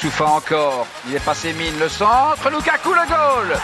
[0.00, 0.86] Moussoufa encore.
[1.08, 1.76] Il est passé mine.
[1.80, 2.48] Le centre.
[2.50, 3.58] Lukaku le goal.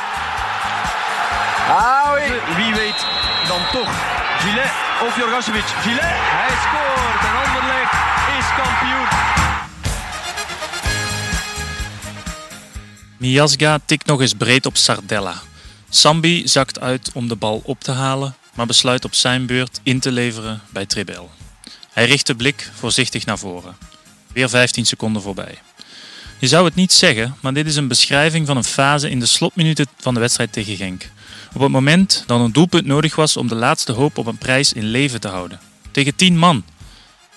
[1.69, 2.27] Ah oui.
[2.57, 3.07] Wie weet
[3.49, 3.93] dan toch
[4.39, 4.71] Gillet
[5.07, 5.65] of Jorgasevic.
[5.65, 7.93] Gillet, hij scoort en Anderlecht
[8.39, 9.09] is kampioen.
[13.19, 15.35] Miasga tikt nog eens breed op Sardella.
[15.89, 20.01] Sambi zakt uit om de bal op te halen, maar besluit op zijn beurt in
[20.01, 21.31] te leveren bij Trebel.
[21.93, 23.77] Hij richt de blik voorzichtig naar voren.
[24.33, 25.59] Weer 15 seconden voorbij.
[26.45, 29.27] Je zou het niet zeggen, maar dit is een beschrijving van een fase in de
[29.27, 31.11] slotminuten van de wedstrijd tegen Genk.
[31.55, 34.73] Op het moment dat een doelpunt nodig was om de laatste hoop op een prijs
[34.73, 35.61] in leven te houden.
[35.91, 36.65] Tegen 10 man.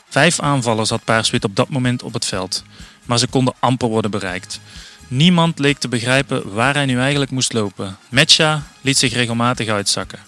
[0.10, 2.64] Vijf aanvallers had Paarswit op dat moment op het veld,
[3.06, 4.60] maar ze konden amper worden bereikt.
[5.08, 7.98] Niemand leek te begrijpen waar hij nu eigenlijk moest lopen.
[8.10, 10.20] Metja liet zich regelmatig uitzakken.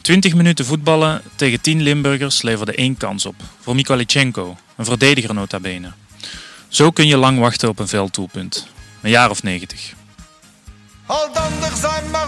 [0.00, 3.34] 20 minuten voetballen tegen 10 Limburgers leverde één kans op.
[3.60, 5.92] Voor Mikolichenko, een verdediger nota bene.
[6.76, 8.66] Zo kun je lang wachten op een velddoelpunt.
[9.02, 9.94] Een jaar of 90.
[11.06, 12.26] Al dandig zijn maar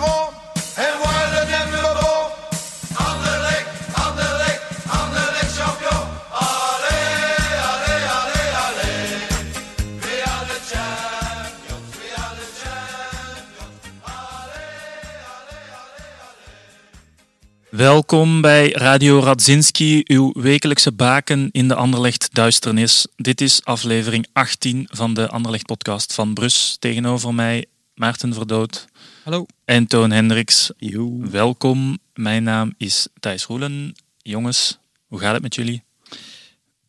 [17.79, 23.07] Welkom bij Radio Radzinski, uw wekelijkse baken in de Anderlecht duisternis.
[23.17, 26.77] Dit is aflevering 18 van de Anderlecht podcast van Brus.
[26.79, 28.87] Tegenover mij Maarten Verdood
[29.25, 29.47] Hallo.
[29.65, 30.71] en Toon Hendricks.
[31.19, 33.95] Welkom, mijn naam is Thijs Roelen.
[34.17, 35.83] Jongens, hoe gaat het met jullie?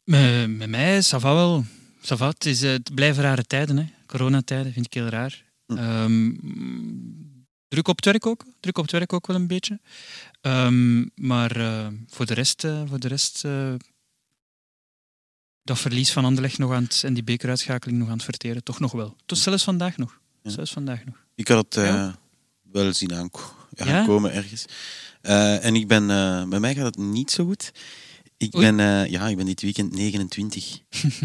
[0.04, 1.66] Met, met mij, ça va wel.
[2.08, 3.78] Het, is, eh, het blijven rare tijden.
[3.78, 3.86] Hè.
[4.06, 5.44] Coronatijden vind ik heel raar.
[5.68, 6.32] Ehm,
[7.68, 8.46] druk op het werk ook.
[8.60, 9.80] Druk op het werk ook wel een beetje.
[10.42, 13.74] Ehm, maar eh, voor de rest, eh, voor de rest eh,
[15.64, 18.80] dat verlies van Anderlecht nog aan het, en die bekeruitschakeling nog aan het verteren, toch
[18.80, 19.16] nog wel.
[19.26, 20.20] Tot zelfs vandaag nog.
[20.44, 20.50] Ja.
[20.50, 21.16] Zelfs vandaag nog.
[21.36, 22.20] Ik had het Ja?
[22.62, 24.06] wel zien aanko- ja, Ja?
[24.06, 24.66] komen ergens.
[25.62, 26.08] En ik ben,
[26.50, 27.72] bij mij gaat het niet zo goed.
[28.38, 28.72] Ik Oei.
[28.72, 30.80] ben, ja, ik ben dit weekend 29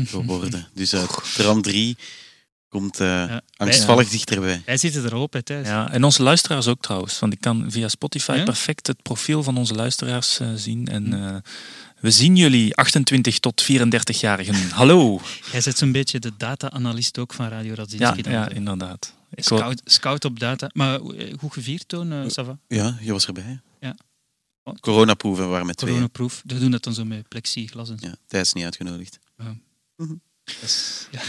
[0.04, 0.68] geworden.
[0.74, 0.94] Dus
[1.34, 1.96] tram 3
[2.80, 3.42] komt eh, Ja.
[3.56, 4.62] angstvallig dichterbij.
[4.66, 5.66] Wij zitten erop, hè, Thijs.
[5.66, 7.18] Ja, en onze luisteraars ook trouwens.
[7.18, 8.44] Want ik kan via Spotify Ja?
[8.44, 10.86] perfect het profiel van onze luisteraars eh, zien.
[10.88, 11.36] En eh,
[12.00, 14.54] we zien jullie 28 tot 34-jarigen.
[14.70, 15.20] Hallo!
[15.52, 18.16] Jij zit zo'n beetje de data-analyst ook van Radio Radzinski.
[18.16, 19.14] Ja, dan, ja inderdaad.
[19.36, 20.70] Scout, scout op data.
[20.72, 20.98] Maar
[21.38, 22.58] goed gevierd, Toon, eh, ça va?
[22.68, 23.60] Ja, je was erbij.
[23.80, 23.96] Ja.
[24.80, 25.90] Coronaproeven waren met twee.
[25.90, 26.42] Coronaproof.
[26.46, 28.06] We doen dat dan zo met plexiglas en zo.
[28.06, 29.18] Ja, Thijs niet uitgenodigd.
[29.36, 31.20] Dat is- ja.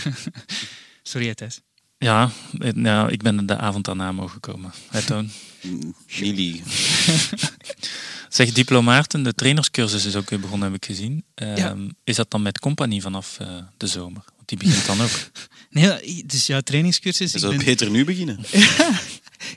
[1.07, 1.61] Sorry, Thijs.
[1.97, 4.71] Ja, eh, ja, ik ben de avond daarna mogen komen.
[4.89, 5.31] Hè, Toon?
[6.07, 6.63] Jullie.
[8.29, 11.23] Zeg, diplomaten, de trainerscursus is ook weer begonnen, heb ik gezien.
[11.35, 11.75] Ehm, Ja.
[12.03, 14.23] Is dat dan met compagnie vanaf eh, de zomer?
[14.35, 15.09] Want die begint dan ook.
[15.69, 17.31] Nee, het is jouw trainingscursus.
[17.31, 18.39] Je zou ben, beter nu beginnen.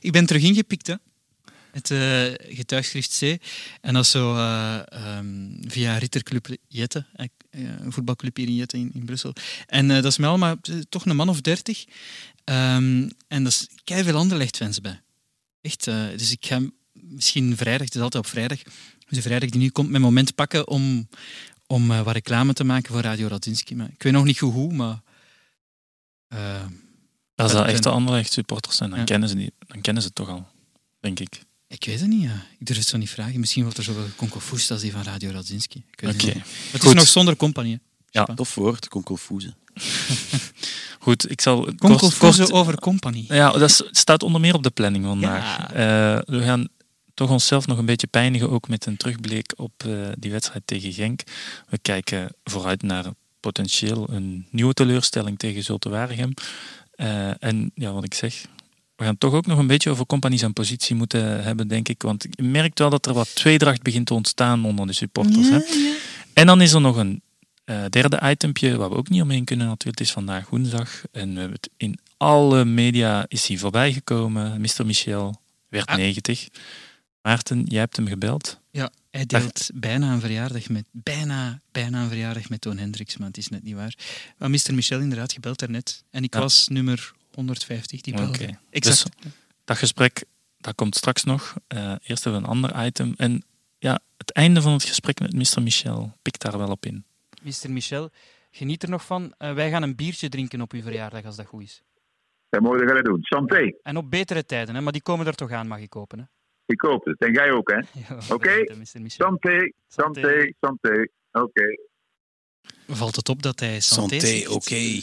[0.00, 0.94] ik ben terug ingepikt, hè.
[1.72, 3.22] Het eh, getuigschrift C.
[3.80, 5.26] En dat is zo eh, ehm,
[5.60, 7.06] via Ritterclub Jette,
[7.64, 9.32] een voetbalclub hier in Jette in, in Brussel.
[9.66, 11.84] En eh, dat is met allemaal eh, toch een man of dertig.
[12.44, 15.00] Ehm, en dat is kei veel Anderlecht-fans bij.
[15.60, 15.86] Echt.
[15.86, 16.60] eh, dus ik ga
[16.92, 18.72] misschien vrijdag, het is altijd op vrijdag, dus
[19.08, 21.08] de vrijdag die nu komt, mijn moment pakken om,
[21.66, 23.74] om eh, wat reclame te maken voor Radio Radzinski.
[23.74, 25.00] Maar ik weet nog niet goed hoe, maar...
[26.28, 26.64] eh,
[27.34, 29.04] Als dat echte Anderlecht supporters zijn, dan, Ja.
[29.04, 30.46] kennen ze die, dan kennen ze het toch al,
[31.00, 31.40] denk ik.
[31.68, 32.46] Ik weet het niet, ja.
[32.58, 33.40] Ik durf het zo niet vragen.
[33.40, 35.84] Misschien wordt er zoveel concofoest als die van Radio Radzinski.
[35.90, 36.06] Oké.
[36.06, 36.34] het.
[36.70, 37.80] Het is nog zonder compagnie.
[38.10, 38.24] Ja.
[38.24, 39.56] Tof woord, konkelfoezen.
[40.98, 43.24] Goed, ik zal kort, Concofoezen kort over compagnie.
[43.28, 45.72] Ja, dat staat onder meer op de planning vandaag.
[45.72, 45.72] Ja.
[45.72, 46.68] Eh, we gaan
[47.14, 50.92] toch onszelf nog een beetje pijnigen, ook met een terugblik op eh, die wedstrijd tegen
[50.92, 51.22] Genk.
[51.68, 53.04] We kijken vooruit naar
[53.40, 56.34] potentieel een nieuwe teleurstelling tegen Zulte Waregem.
[56.90, 58.44] Eh, en ja, wat ik zeg,
[58.98, 62.02] we gaan toch ook nog een beetje over compagnie zijn positie moeten hebben, denk ik.
[62.02, 65.48] Want je merkt wel dat er wat tweedracht begint te ontstaan onder de supporters.
[65.48, 65.58] Hè?
[66.32, 67.22] En dan is er nog een
[67.64, 69.98] eh, derde itempje waar we ook niet omheen kunnen natuurlijk.
[69.98, 74.60] Het is vandaag woensdag en we hebben het in alle media is hij voorbij gekomen.
[74.60, 74.86] Mr.
[74.86, 75.96] Michel werd Ah.
[75.96, 76.48] 90.
[77.22, 78.58] Maarten, jij hebt hem gebeld.
[78.70, 83.28] Ja, hij deelt bijna een verjaardag met, bijna, bijna een verjaardag met Toon Hendricks, maar
[83.28, 83.94] het is net niet waar.
[84.38, 84.74] Maar Mr.
[84.74, 86.04] Michel inderdaad gebeld daarnet.
[86.10, 86.40] En ik Ja.
[86.40, 88.28] was nummer 150 die belde.
[88.28, 88.58] Oké.
[88.70, 89.22] Exact.
[89.22, 89.32] Dus
[89.64, 90.24] dat gesprek,
[90.56, 91.56] dat komt straks nog.
[91.66, 93.14] Eh, eerst hebben we een ander item.
[93.16, 93.42] En
[93.78, 95.62] ja, het einde van het gesprek met Mr.
[95.62, 97.04] Michel pikt daar wel op in.
[97.42, 97.70] Mr.
[97.70, 98.10] Michel,
[98.50, 99.34] geniet er nog van.
[99.38, 101.82] Eh, wij gaan een biertje drinken op uw verjaardag als dat goed is.
[102.48, 103.22] Dat mogen we gaan doen.
[103.22, 103.72] Santé.
[103.82, 104.80] En op betere tijden, hè?
[104.80, 106.18] maar die komen er toch aan, mag ik hopen.
[106.18, 106.24] Hè?
[106.66, 107.18] Ik hoop het.
[107.18, 107.80] En jij ook, hè?
[108.34, 108.64] Oké.
[108.98, 109.26] Michel.
[109.26, 111.06] Santé, santé, santé.
[111.32, 111.66] Oké.
[112.90, 115.00] Valt het op dat hij santé, Santé, oké.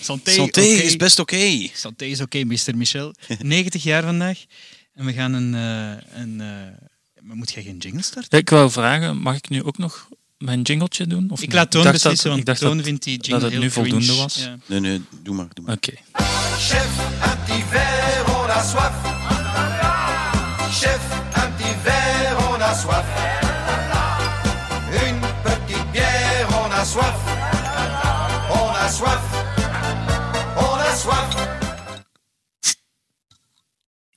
[0.00, 1.68] Santé, is best oké.
[1.74, 2.76] Santé is oké, Mr.
[2.76, 3.14] Michel.
[3.38, 4.44] 90 jaar vandaag.
[4.94, 5.54] En we gaan een...
[5.54, 6.46] eh, een eh,
[7.22, 8.38] maar moet jij geen jingle starten?
[8.38, 11.30] Ik wou vragen, mag ik nu ook nog mijn jingletje doen?
[11.30, 13.44] Of Ik laat Toon dat- beslissen, want ik dacht Toon dat, vindt die dat jingle
[13.44, 14.20] het heel nu voldoende cringe.
[14.22, 14.36] was.
[14.36, 14.58] Ja.
[14.66, 15.46] Nee, nee, doe maar.
[15.52, 15.74] Doe maar.
[15.74, 15.92] Oké.
[16.58, 16.86] Chef,
[17.22, 18.94] un petit verre, on a soif.
[20.80, 21.00] Chef,
[21.44, 23.39] un petit verre, on a soif.
[26.92, 27.16] Soif.
[28.50, 29.22] On a soif.
[30.56, 31.48] On a soif.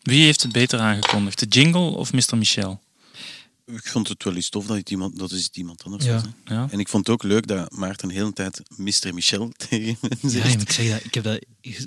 [0.01, 1.39] Wie heeft het beter aangekondigd?
[1.39, 2.37] De jingle of Mr.
[2.37, 2.81] Michel?
[3.65, 6.13] Ik vond het wel eens tof dat het iemand, dat is het iemand anders Ja.
[6.13, 6.23] was.
[6.43, 6.53] Hè?
[6.53, 6.67] Ja.
[6.71, 9.13] En ik vond het ook leuk dat Maarten de hele tijd Mr.
[9.13, 10.61] Michel tegen me Ja, zegt.
[10.61, 11.39] ik, zeg dat, ik heb dat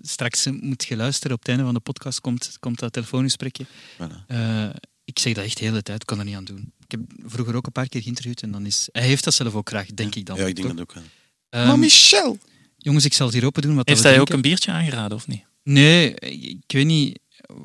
[0.03, 1.33] straks eh, moet je luisteren.
[1.33, 3.67] Op het einde van de podcast komt, komt dat telefoongesprekje.
[3.67, 4.27] Voilà.
[4.27, 4.69] Eh,
[5.17, 6.73] ik zeg dat echt de hele tijd, ik kan er niet aan doen.
[6.85, 8.89] Ik heb vroeger ook een paar keer geïnterviewd en dan is...
[8.93, 10.37] Hij heeft dat zelf ook graag, denk ik dan.
[10.37, 10.77] Ja, ik denk toch?
[10.77, 11.03] dat ook wel.
[11.63, 12.39] Ehm, Michel!
[12.77, 13.75] jongens, ik zal het hier open doen.
[13.75, 15.45] Wat Heeft hij ook een biertje aangeraden of niet?
[15.63, 17.19] Nee, ik weet niet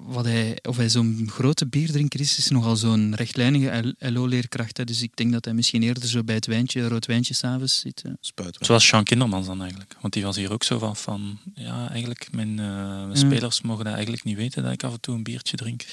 [0.06, 2.38] wat hij, of hij zo'n grote bierdrinker is.
[2.38, 4.78] is nogal zo'n rechtlijnige LO-leerkracht.
[4.78, 4.84] hè.
[4.84, 8.04] Dus ik denk dat hij misschien eerder zo bij het wijntje, rood wijntje s'avonds zit.
[8.20, 8.58] Spuit.
[8.60, 9.96] Zoals Sean Kindermans dan eigenlijk.
[10.02, 12.66] Want die was hier ook zo van, van ja, eigenlijk, mijn, eh,
[13.06, 15.84] mijn spelers mogen dat eigenlijk niet weten dat ik af en toe een biertje drink.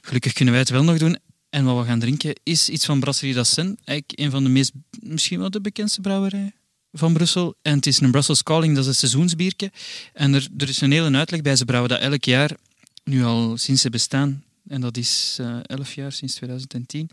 [0.00, 1.18] Gelukkig kunnen wij het wel nog doen.
[1.50, 3.78] En wat we gaan drinken is iets van Brasserie d'Assen.
[3.84, 6.52] Eigenlijk een van de meest, misschien wel de bekendste brouwerij
[6.92, 7.54] van Brussel.
[7.62, 9.72] En het is een Brussels Calling, dat is een seizoensbiertje.
[10.12, 11.56] En er, er is een hele uitleg bij.
[11.56, 12.56] Ze brouwen dat elk jaar,
[13.04, 14.44] nu al sinds ze bestaan.
[14.68, 17.10] En dat is eh 11 jaar, sinds 2010.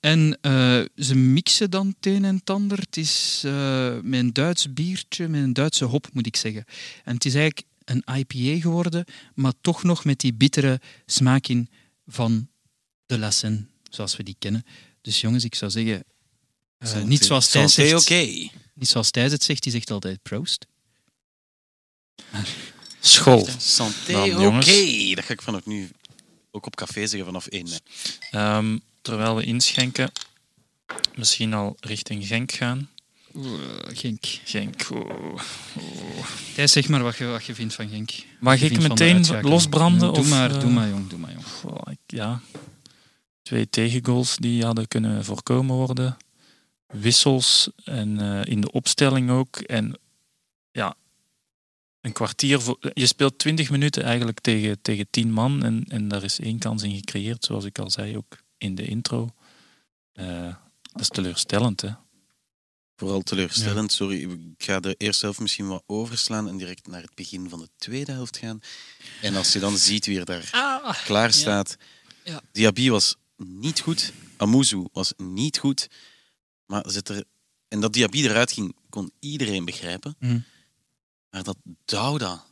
[0.00, 2.78] En eh, ze mixen dan het een en het ander.
[2.78, 6.64] Het is eh, met een Duits biertje, met een Duitse hop, moet ik zeggen.
[7.04, 9.04] En het is eigenlijk een IPA geworden,
[9.34, 11.68] maar toch nog met die bittere smaak in
[12.06, 12.48] van
[13.06, 14.66] de Seine, zoals we die kennen.
[15.00, 16.04] Dus jongens, ik zou zeggen,
[16.78, 18.50] eh, niet zoals Thijs Santé, zegt, oké.
[18.74, 20.66] niet zoals Thijs het zegt, die zegt altijd proost.
[23.00, 23.48] School.
[23.58, 25.14] Santé, oké.
[25.14, 25.90] Dat ga ik vanaf nu
[26.50, 27.78] ook op café zeggen vanaf 1 mei.
[28.30, 30.12] Ehm, terwijl we inschenken,
[31.14, 32.88] misschien al richting Genk gaan.
[33.92, 34.24] Genk.
[34.44, 34.86] Genk.
[36.54, 38.10] Thijs, zeg maar wat je, wat je vindt van Genk.
[38.40, 40.12] Mag ik meteen losbranden?
[40.12, 41.08] Doe of, maar, eh, doe maar, jong.
[41.08, 41.93] Doe maar, jong.
[42.14, 42.40] Ja.
[43.42, 46.16] Twee tegengoals die hadden kunnen voorkomen worden.
[46.86, 49.56] Wissels en eh, in de opstelling ook.
[49.56, 49.98] En
[50.70, 50.96] ja,
[52.00, 52.78] een kwartier voor.
[52.92, 55.64] Je speelt 20 minuten eigenlijk tegen, tegen 10 man.
[55.64, 58.84] En, en daar is één kans in gecreëerd, zoals ik al zei ook in de
[58.84, 59.28] intro.
[60.12, 60.54] Eh,
[60.92, 61.90] dat is teleurstellend, hè?
[62.96, 64.22] Vooral teleurstellend, sorry.
[64.22, 67.68] Ik ga de eerste helft misschien wat overslaan en direct naar het begin van de
[67.76, 68.60] tweede helft gaan.
[69.22, 70.50] En als je dan ziet wie er daar
[71.04, 71.76] klaar staat.
[71.78, 71.86] Ja.
[72.52, 74.12] Diaby was niet goed.
[74.36, 75.88] Amuzu was niet goed.
[76.66, 77.24] Maar zit er...
[77.68, 80.16] En dat Diaby eruit ging, kon iedereen begrijpen.
[80.18, 80.38] Mhm.
[81.30, 82.44] Maar dat Dauda,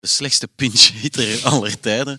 [0.00, 2.18] de slechtste pinch hitter aller tijden,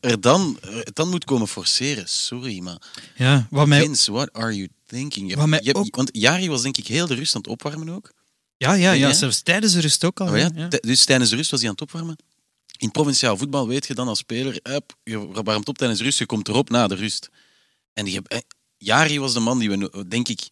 [0.00, 2.08] er dan, er dan moet komen forceren.
[2.08, 2.82] Sorry, maar
[3.16, 5.30] Ja, wat mij, Vince, what are you thinking?
[5.30, 7.34] Je Wat mij hebt- je hebt- ook- Want Jari was denk ik heel de rust
[7.34, 8.12] aan het opwarmen ook.
[8.56, 9.12] ja, ja, ja, Ja?
[9.12, 10.28] zelfs tijdens de rust ook al.
[10.28, 10.68] Oh ja, ja.
[10.68, 12.16] Dus tijdens de rust was hij aan het opwarmen.
[12.80, 16.18] In provinciaal voetbal weet je dan als speler, hup, je warmt op tijdens de rust,
[16.18, 17.28] je komt erop na de rust.
[17.92, 18.38] En die, eh,
[18.78, 20.48] Jari was de man die we, denk ik,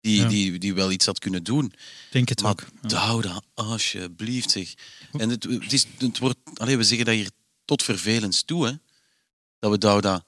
[0.00, 0.28] die, Ja.
[0.28, 1.72] die, die wel iets had kunnen doen.
[2.10, 2.64] denk het Maar ook.
[2.82, 2.88] Ja.
[2.88, 4.74] Douda, alsjeblieft zeg.
[5.12, 7.30] En het, het, is, het wordt, allee, we zeggen dat hier
[7.64, 8.72] tot vervelens toe, hè.
[9.58, 10.24] Dat we Douda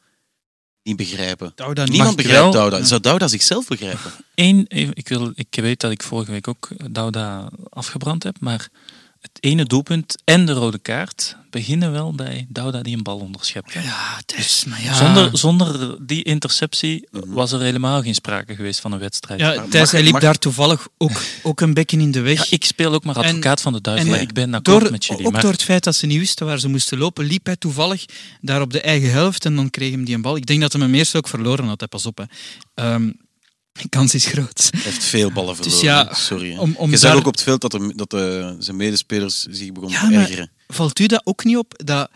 [0.83, 1.53] niet begrijpen.
[1.55, 1.85] Douda.
[1.85, 2.53] Niemand begrijpt wel?
[2.53, 2.77] Douda.
[2.77, 2.85] Ja.
[2.85, 4.13] Zou Douda zichzelf begrijpen?
[4.35, 8.69] Eén, ik, wil, ik weet dat ik vorige week ook Douda afgebrand heb, maar
[9.33, 13.73] het ene doelpunt en de rode kaart beginnen wel bij Douda die een bal onderschept.
[13.73, 14.95] Ja, Thijs, maar ja.
[14.95, 17.31] Zonder, zonder die interceptie Mhm.
[17.33, 19.41] was er helemaal geen sprake geweest van een wedstrijd.
[19.41, 22.39] Ja, Thijs, hij liep mag- daar toevallig ook, ook een bekken in de weg.
[22.39, 24.15] Ja, ik speel ook maar En- advocaat van de duivel.
[24.15, 25.27] en- ik ben akkoord door, met jullie.
[25.27, 27.57] ook Maar door het feit dat ze niet wisten waar ze moesten lopen, liep hij
[27.57, 28.05] toevallig
[28.41, 30.37] daar op de eigen helft en dan kreeg hem die een bal.
[30.37, 31.89] Ik denk dat hij hem eerst ook verloren had, hè.
[31.89, 32.19] pas op.
[32.19, 32.25] Hè.
[32.75, 33.11] Ehm,
[33.83, 34.69] de kans is groot.
[34.71, 35.85] Hij heeft veel ballen Dus verloren.
[36.07, 36.53] ja, Sorry.
[36.53, 36.61] hè.
[36.61, 39.43] om- om je zag daar- ook op het veld dat, de, dat de, zijn medespelers
[39.51, 40.51] zich begonnen Ja, te ergeren.
[40.69, 42.11] Valt u dat ook niet op dat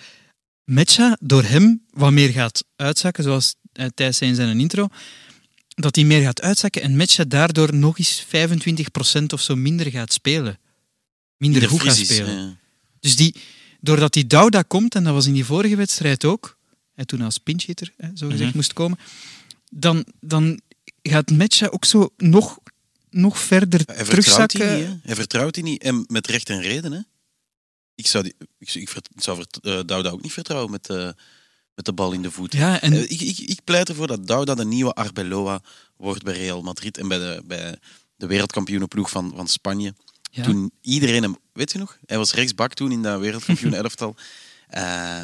[0.64, 4.88] Metja door hem wat meer gaat uitzakken, zoals eh, Thijs zei in zijn intro,
[5.68, 10.12] dat hij meer gaat uitzakken en Metja daardoor nog eens 25% of zo minder gaat
[10.12, 10.58] spelen.
[11.36, 12.58] Minder goed gaat spelen.
[13.00, 13.34] Dus die,
[13.80, 16.56] doordat die Douda komt, en dat was in die vorige wedstrijd ook,
[16.94, 18.56] en toen als pinchhitter, zo gezegd, Mhm.
[18.56, 18.98] moest komen,
[19.70, 20.60] dan, dan
[21.08, 22.58] gaat Metja ook zo nog,
[23.10, 24.90] nog verder hij vertrouwt die terugzakken.
[24.92, 24.98] niet.
[25.04, 25.82] Hij vertrouwt die niet.
[25.82, 26.92] En met recht en reden.
[26.92, 27.00] Hè.
[27.94, 31.10] Ik zou, die, ik, ik vert- zou eh, Douda ook niet vertrouwen met, eh,
[31.74, 32.52] met de bal in de voet.
[32.52, 35.60] Ja, en Eh, ik, ik, ik pleit ervoor dat Douda de nieuwe Arbeloa
[35.96, 37.76] wordt bij Real Madrid en bij de, bij
[38.16, 39.94] de wereldkampioenenploeg van, van Spanje.
[40.30, 40.42] Ja.
[40.42, 41.36] Toen iedereen hem...
[41.52, 41.98] Weet je nog?
[42.06, 44.16] Hij was rechtsbak toen in dat wereldkampioen elftal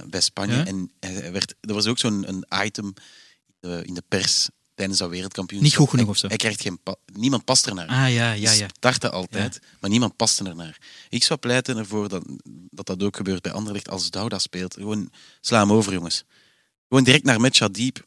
[0.09, 0.55] bij Spanje.
[0.57, 0.64] Ja.
[0.67, 4.99] En hij werd, er was ook zo'n een item in de, in de pers tijdens
[4.99, 5.71] dat wereldkampioenschap.
[5.71, 6.26] Niet goed genoeg Hij- of zo?
[6.28, 6.78] Hij krijgt geen...
[6.83, 7.87] pa- Niemand past ernaar.
[7.87, 8.69] Ah ja, ja, ja.
[8.76, 10.78] starten altijd, maar niemand paste ernaar.
[11.09, 12.23] Ik zou pleiten ervoor dat,
[12.71, 14.75] dat dat ook gebeurt bij Anderlecht als Douda speelt.
[14.75, 16.25] Gewoon sla hem over, jongens.
[16.88, 18.07] Gewoon direct naar Metja Diep.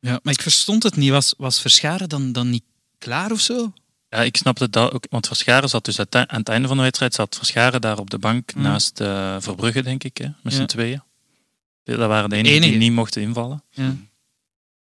[0.00, 0.20] ja.
[0.22, 1.10] Maar ik verstond het niet.
[1.10, 2.64] Was, was Verscharen dan, dan niet
[2.98, 3.72] klaar of zo?
[4.08, 5.04] Ja, ik snapte dat ook.
[5.10, 8.18] Want Verscharen zat dus aan het einde van de wedstrijd zat Verscharen daar op de
[8.18, 8.62] bank Mm.
[8.62, 10.66] naast eh, Verbrugge, denk ik, hè, met z'n Ja.
[10.66, 11.02] tweeën.
[11.84, 13.64] Dat waren de enigen die niet mochten invallen.
[13.70, 13.96] Ja.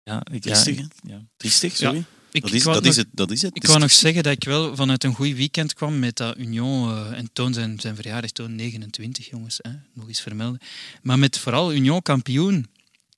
[0.10, 1.22] Ja, ik, ja, Triestig, ik- ja.
[1.38, 2.06] Triestig, sorry.
[2.32, 3.56] Ik, dat is, dat, nog- is het, dat is het.
[3.56, 6.90] Ik wou nog zeggen dat ik wel vanuit een goed weekend kwam met dat Union.
[6.92, 9.60] eh, en Toon zijn, zijn verjaardag is Toon 29, jongens.
[9.62, 10.60] Hè, nog eens vermelden.
[11.02, 12.68] Maar met vooral Union kampioen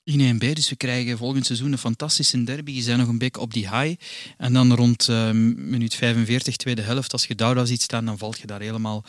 [0.04, 0.54] in 1B.
[0.54, 2.72] Dus we krijgen volgend seizoen een fantastische derby.
[2.72, 4.02] Je zijn nog een beetje op die high.
[4.38, 8.40] En dan rond eh, minuut 45, tweede helft, als je Douda ziet staan, dan valt
[8.40, 9.04] je daar helemaal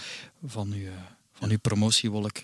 [0.46, 0.90] van je,
[1.32, 2.36] van je promotiewolk.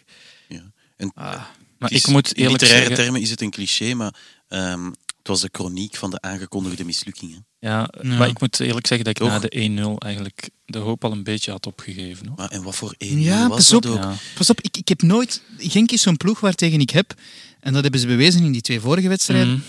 [0.49, 0.73] Ja.
[0.97, 1.45] En, Ah,
[1.79, 3.05] Maar ik moet in eerlijk literaire zeggen...
[3.05, 4.15] termen is het een cliché, maar
[4.49, 4.91] ehm,
[5.29, 7.47] was de chroniek van de aangekondigde mislukkingen.
[7.59, 8.17] Ja, Ja.
[8.17, 9.43] maar ik moet eerlijk zeggen dat ik Toch?
[9.43, 12.27] na de 1-0 eigenlijk de hoop al een beetje had opgegeven.
[12.27, 12.37] Hoor.
[12.37, 13.97] Maar, en wat voor één Ja, was pas dat ook?
[14.03, 14.15] Ja.
[14.35, 15.43] Pas op, ik, ik heb nooit...
[15.59, 17.15] Genk is zo'n ploeg waartegen ik heb,
[17.61, 19.61] en dat hebben ze bewezen in die twee vorige wedstrijden, Mhm.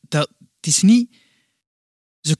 [0.00, 1.16] dat, het is niet...
[2.20, 2.36] Ze,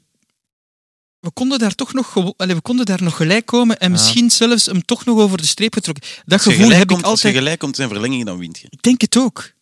[1.20, 3.92] we, konden daar toch nog, allee, we konden daar nog gelijk komen en Ja.
[3.92, 6.04] misschien zelfs hem toch nog over de streep getrokken.
[6.24, 7.42] Dat gevoel gelijk heb ik komt, Als je altijd...
[7.42, 8.66] gelijk komt zijn verlengingen, dan wint je.
[8.70, 9.52] Ik denk het ook.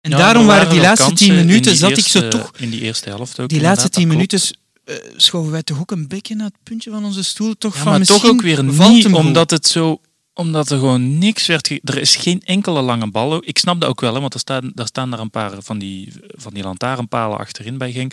[0.00, 2.52] En Ja, daarom waren die laatste tien in minuten, zat ik zo toch...
[2.56, 3.48] In die eerste helft ook.
[3.48, 4.40] Die laatste tien minuten
[4.84, 7.54] eh, schoven wij toch ook een beetje naar het puntje van onze stoel.
[7.58, 10.00] Toch Ja, van maar toch misschien ook weer niet, omdat het zo
[10.38, 11.70] omdat er gewoon niks werd.
[11.70, 13.42] Er is geen enkele lange bal.
[13.44, 15.78] Ik snap dat ook wel, hè, want er staan, daar staan er een paar van
[15.78, 18.12] die, van die lantaarnpalen achterin bij Genk.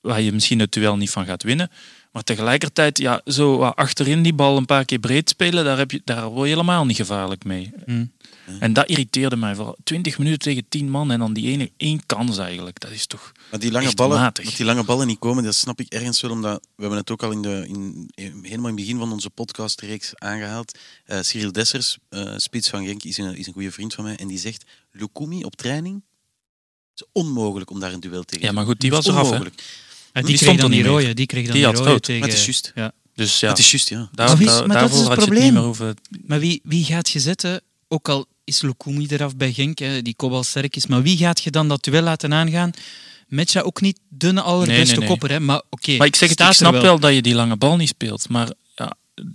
[0.00, 1.70] Waar je misschien het duel niet van gaat winnen.
[2.14, 5.90] Maar tegelijkertijd, ja, zo wat achterin die bal een paar keer breed spelen, daar, heb
[5.90, 7.72] je, daar word je helemaal niet gevaarlijk mee.
[7.86, 8.12] Hmm.
[8.58, 9.76] En dat irriteerde mij vooral.
[9.84, 12.80] 20 minuten tegen 10 man en dan die ene één kans eigenlijk.
[12.80, 13.32] Dat is toch.
[13.50, 14.44] Maar die lange, Echt ballen, matig.
[14.44, 17.10] dat die lange ballen niet komen, dat snap ik ergens wel, omdat we hebben het
[17.10, 18.08] ook al in de, in,
[18.42, 20.78] helemaal in het begin van onze podcastreeks aangehaald.
[21.04, 24.16] Eh Cyril Dessers, eh, spits van Genk, is een, is een goede vriend van mij,
[24.16, 26.02] en die zegt, Lukumi op training,
[26.94, 29.30] het is onmogelijk om daar een duel tegen Ja, te maar goed, die was eraf.
[29.30, 29.38] Hè.
[30.22, 31.14] Die, die kreeg stond dan die rode.
[31.14, 32.02] Die kreeg dan Die die had rode rood.
[32.02, 32.20] tegen...
[32.20, 32.72] Maar het is juist.
[32.74, 32.92] Ja.
[33.14, 34.08] Dus ja, Het is juist, ja.
[34.12, 35.44] daar, Maar wie- daar- maar dat is daarvoor het had je het probleem.
[35.44, 35.96] niet meer hoeven.
[36.26, 40.14] Maar wie, wie gaat je zetten, ook al is Lukumi eraf bij Genk, hè, die
[40.14, 42.70] kopbal sterk is, maar wie gaat je dan dat duel laten aangaan?
[43.28, 45.08] Metja ook niet de allerbeste Nee, nee, nee.
[45.08, 45.40] kopper, hè?
[45.40, 45.96] maar oké.
[45.96, 46.98] Maar ik zeg het, ik snap wel.
[46.98, 48.28] dat je die lange bal niet speelt.
[48.28, 48.48] Maar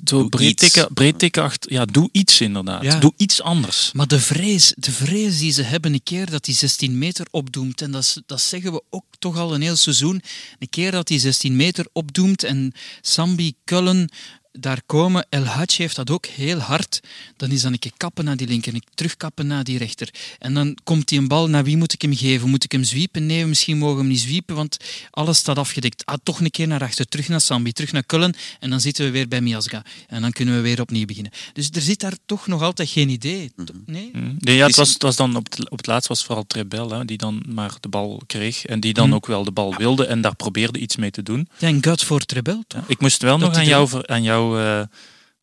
[0.04, 1.72] zo breed tikken, breed tikken achter.
[1.74, 2.84] Ja, doe iets inderdaad.
[2.84, 3.00] Ja.
[3.00, 3.92] Doe iets anders.
[3.94, 7.82] Maar de vrees, de vrees die ze hebben, een keer dat die 16 meter opdoemt,
[7.82, 10.22] en dat, is- dat zeggen we ook toch al een heel seizoen,
[10.60, 14.10] een keer dat die 16 meter opdoemt en Sambi, Kullen
[14.52, 17.00] daar komen, El Hadj heeft dat ook heel hard,
[17.38, 20.10] dan is dan een keer kappen naar die linker en ik terugkappen naar die rechter.
[20.40, 22.50] En dan komt die een bal, naar wie moet ik hem geven?
[22.50, 23.26] Moet ik hem zwiepen?
[23.26, 24.78] Nee, misschien mogen we hem niet zwiepen, want
[25.12, 26.06] alles staat afgedekt.
[26.06, 29.06] Ah, toch een keer naar achter, terug naar Sambi, terug naar Kullen en dan zitten
[29.06, 29.84] we weer bij Miasga.
[30.08, 31.32] En dan kunnen we weer opnieuw beginnen.
[31.54, 33.52] Dus er zit daar toch nog altijd geen idee.
[33.86, 34.10] Nee?
[34.14, 34.20] Hm.
[34.40, 36.46] Nee, ja, het, was, het was dan op het, op het laatst was het vooral
[36.48, 38.66] Trebel hè, die dan maar de bal kreeg.
[38.66, 39.14] En die dan Hm.
[39.14, 41.50] ook wel de bal wilde en daar probeerde iets mee te doen.
[41.58, 42.82] Thank God voor Trebel, toch?
[42.82, 44.82] Ja, ik moest wel Dat nog aan, jou, aan jou, eh,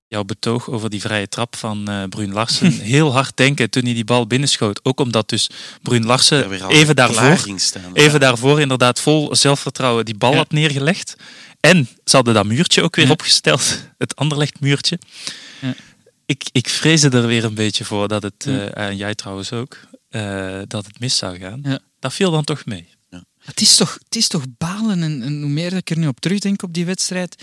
[0.08, 3.94] jouw betoog over die vrije trap van eh Bruin Larsen heel hard denken toen hij
[3.94, 4.80] die bal binnenschoot.
[4.84, 5.50] Ook omdat dus
[5.82, 7.94] Bruin Larsen even daarvoor staan.
[7.94, 10.36] even daarvoor inderdaad vol zelfvertrouwen die bal Ja.
[10.36, 11.16] had neergelegd.
[11.60, 13.10] En ze hadden dat muurtje ook weer Ja.
[13.10, 14.98] opgesteld, het Anderlecht muurtje.
[15.60, 15.74] Ja.
[16.26, 18.68] Ik, ik vreesde er weer een beetje voor dat het, Ja.
[18.70, 21.60] eh, en jij trouwens ook, eh, dat het mis zou gaan.
[21.62, 21.78] Ja.
[22.00, 22.88] Dat viel dan toch mee.
[23.44, 26.06] Het is toch, het is toch balen, en, en hoe meer dat ik er nu
[26.06, 27.42] op terugdenk op die wedstrijd,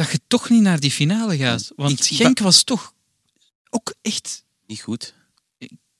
[0.00, 1.72] dat je toch niet naar die finale gaat.
[1.76, 2.94] Want Ik- Genk was toch
[3.70, 4.44] ook echt...
[4.66, 5.14] Niet goed.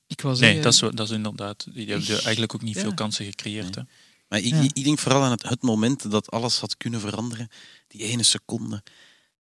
[0.07, 1.67] Ik was Nee, dat is, dat is inderdaad.
[1.75, 2.81] Die hebben eigenlijk ook niet Ja.
[2.81, 3.75] veel kansen gecreëerd.
[3.75, 3.83] Hè?
[4.29, 4.61] Maar ik, Ja.
[4.73, 7.49] ik denk vooral aan het, het moment dat alles had kunnen veranderen.
[7.89, 8.83] Die ene seconde.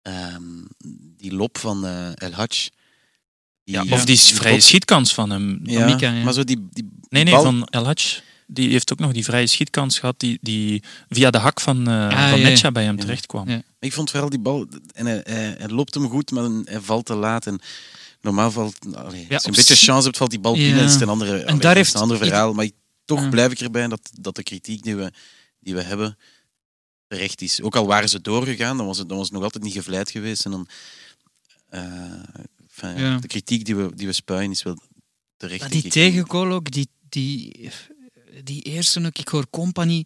[0.01, 0.43] Ehm,
[1.17, 2.69] die lop van eh, El Hadj.
[3.63, 5.59] Ja, of die vrije schietkans van hem.
[5.63, 6.24] Ja, Mika, ja.
[6.24, 8.19] maar zo die, die Nee, nee, bal- van El Hadj.
[8.47, 12.07] Die heeft ook nog die vrije schietkans gehad die, die via de hak van, eh
[12.07, 12.47] Ah, van ja.
[12.47, 13.01] Netja bij hem Ja.
[13.01, 13.49] terecht kwam.
[13.49, 13.61] Ja.
[13.79, 14.67] Ik vond vooral die bal...
[14.93, 17.47] En hij, hij, hij loopt hem goed, maar hij valt te laat.
[17.47, 17.59] En
[18.21, 18.77] normaal valt...
[18.95, 20.79] Allee, als je op een beetje chance hebt, valt die bal binnen.
[20.79, 22.53] En is een, andere, allee, daar dat is heeft een ander verhaal.
[22.53, 22.73] Maar ik,
[23.05, 23.29] toch Ja.
[23.29, 25.11] blijf ik erbij dat, dat de kritiek die we,
[25.59, 26.17] die we hebben
[27.07, 27.61] terecht is.
[27.61, 30.11] Ook al waren ze doorgegaan, dan was het, dan was het nog altijd niet gevleid
[30.11, 30.45] geweest.
[30.45, 30.67] En dan...
[31.69, 31.81] eh,
[32.97, 33.17] Ja.
[33.17, 34.77] De kritiek die we, die we spuien is wel
[35.37, 35.59] terecht.
[35.61, 35.91] Maar die ik.
[35.91, 37.69] tegengoal ook, die, die,
[38.44, 40.06] die eerste ook, ik hoor Company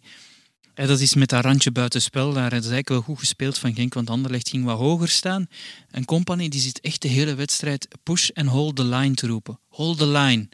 [0.74, 2.32] Ja, dat is met dat randje buitenspel.
[2.32, 5.46] Daar is eigenlijk wel goed gespeeld van Genk, want Anderlecht ging wat hoger staan.
[5.90, 9.58] En Company die zit echt de hele wedstrijd push en hold the line te roepen.
[9.68, 10.48] Hold the line.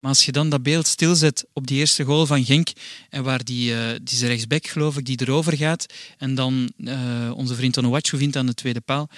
[0.00, 2.68] Maar als je dan dat beeld stilzet op die eerste goal van Genk,
[3.10, 5.86] en waar die, eh die rechtsback, geloof ik, die erover gaat,
[6.18, 9.08] en dan eh, onze vriend Onuachu vindt aan de tweede paal,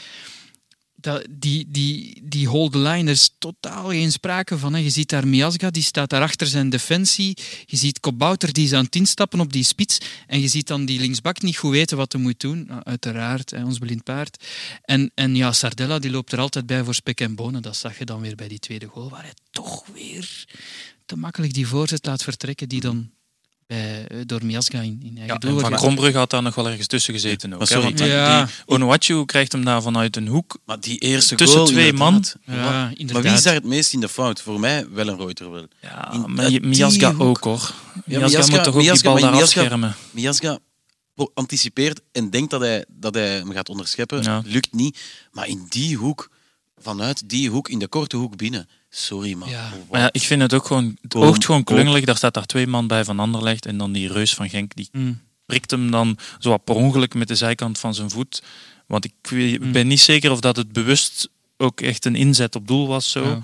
[1.00, 4.74] dat, die, die, die hold the line, er is totaal geen sprake van.
[4.74, 4.78] Hè.
[4.80, 7.36] Je ziet daar Miasga, die staat daar achter zijn defensie.
[7.66, 9.98] Je ziet Kobouter, die is aan het instappen op die spits.
[10.26, 12.64] En je ziet dan die linksbak niet goed weten wat hij moet doen.
[12.66, 14.44] Nou, uiteraard, hè, ons blind paard.
[14.82, 17.62] En, en ja, Sardella, die loopt er altijd bij voor spek en bonen.
[17.62, 20.46] Dat zag je dan weer bij die tweede goal, waar hij toch weer
[21.06, 23.10] te makkelijk die voorzet laat vertrekken, die dan
[23.68, 26.68] bij, eh, door Miasga in, in eigen Ja, en Van Krombrugge had daar nog wel
[26.68, 27.68] ergens tussen gezeten ook.
[27.68, 28.44] Want die- Ja.
[28.44, 30.58] die Onuachu krijgt hem daar vanuit een hoek.
[30.64, 32.36] Maar die eerste Tussen goal, twee inderdaad.
[32.44, 33.12] Ja, Maar- inderdaad.
[33.12, 34.40] Maar wie is daar het meest in de fout?
[34.42, 35.66] Voor mij wel een Reuter wel.
[35.82, 37.72] Ja, In- maar Miasga ook hoor.
[38.04, 39.94] Miasga, Miasga- moet toch ook Miasga- die bal daar Miasga- afschermen.
[40.10, 40.58] Miasga
[41.34, 44.22] anticipeert en denkt dat hij, dat hij hem gaat onderscheppen.
[44.22, 44.42] Ja.
[44.44, 44.98] Lukt niet.
[45.32, 46.30] Maar in die hoek,
[46.78, 48.68] vanuit die hoek, in de korte hoek binnen.
[48.90, 49.48] Sorry, man.
[49.48, 49.72] Ja.
[49.90, 52.04] Maar ja, ik vind het ook gewoon, het Gewoon oogt gewoon klungelig.
[52.04, 54.88] Daar staat daar twee man bij van Anderlecht en dan die reus van Genk, die
[54.92, 55.20] Mm.
[55.46, 58.42] prikt hem dan zo wat per ongeluk met de zijkant van zijn voet.
[58.86, 59.72] Want ik Mm.
[59.72, 63.10] ben niet zeker of dat het bewust ook echt een inzet op doel was.
[63.10, 63.42] Zo.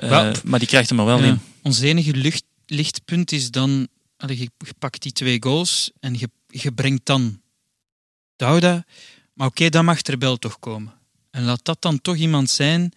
[0.00, 0.30] Ja.
[0.30, 1.24] Eh, maar die krijgt hem er wel Ja.
[1.26, 1.40] in.
[1.62, 6.30] Ons enige lucht, lichtpunt is dan, allee, je, je pakt die twee goals en je,
[6.46, 7.40] je brengt dan
[8.36, 8.84] Douda.
[9.34, 10.92] Maar oké, dan mag Trebel toch komen.
[11.30, 12.92] En laat dat dan toch iemand zijn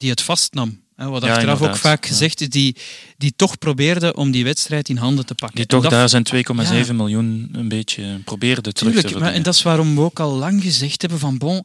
[0.00, 0.80] die het vastnam.
[0.96, 2.76] Hè, wat Ja, achteraf ook vaak gezegd is, die,
[3.16, 5.56] die toch probeerde om die wedstrijd in handen te pakken.
[5.56, 6.92] Die toch dat- daar zijn 2,7 Ja.
[6.92, 9.34] miljoen een beetje probeerde terug te Tuurlijk, maar, verdienen.
[9.34, 11.64] en dat is waarom we ook al lang gezegd hebben van bon,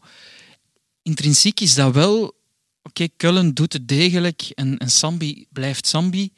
[1.01, 2.35] intrinsiek is dat wel,
[2.83, 6.31] oké, Cullen doet het degelijk en, en Sambi blijft Sambi,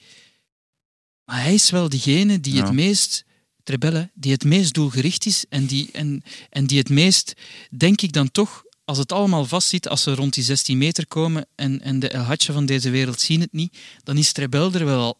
[1.25, 2.63] maar hij is wel degene die Ja.
[2.63, 3.25] het meest,
[3.63, 7.33] Trebelle, die het meest doelgericht is en die, en, en die het meest,
[7.77, 11.45] denk ik dan toch, als het allemaal vastzit, als ze rond die 16 meter komen
[11.55, 14.85] en, en de El Hadje van deze wereld zien het niet, dan is Trebel er
[14.85, 15.17] wel,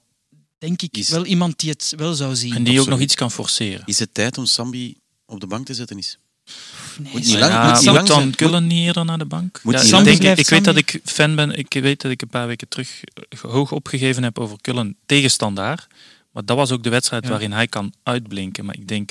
[0.58, 2.56] denk ik, Is- wel iemand die het wel zou zien.
[2.56, 3.84] en die ook nog iets kan forceren.
[3.86, 5.98] Is het tijd om Sambi op de bank te zetten?
[5.98, 6.18] Is?
[6.98, 8.36] Nee, Moet niet lang- ja, moet niet lang dan zijn.
[8.36, 9.60] Cullen niet eerder naar de bank?
[9.64, 11.58] Moet ja, ik denk, ik, weet dat ik fan ben.
[11.58, 15.30] Ik weet dat ik een paar weken terug eh, hoog opgegeven heb over Cullen tegen
[15.32, 15.88] Standaard.
[16.32, 17.30] Maar dat was ook de wedstrijd Ja.
[17.30, 18.66] waarin hij kan uitblinken.
[18.66, 19.10] Maar ik denk,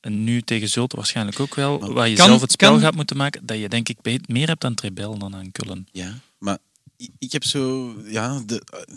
[0.00, 2.80] en nu tegen Zulte waarschijnlijk ook wel, Maar waar je kan- zelf het spel kan-
[2.80, 5.88] gaat moeten maken, dat je denk ik meer hebt aan Trebel dan aan Cullen.
[5.92, 6.58] Ja, maar
[7.18, 7.94] ik, heb zo...
[8.06, 8.96] Ja, de, eh,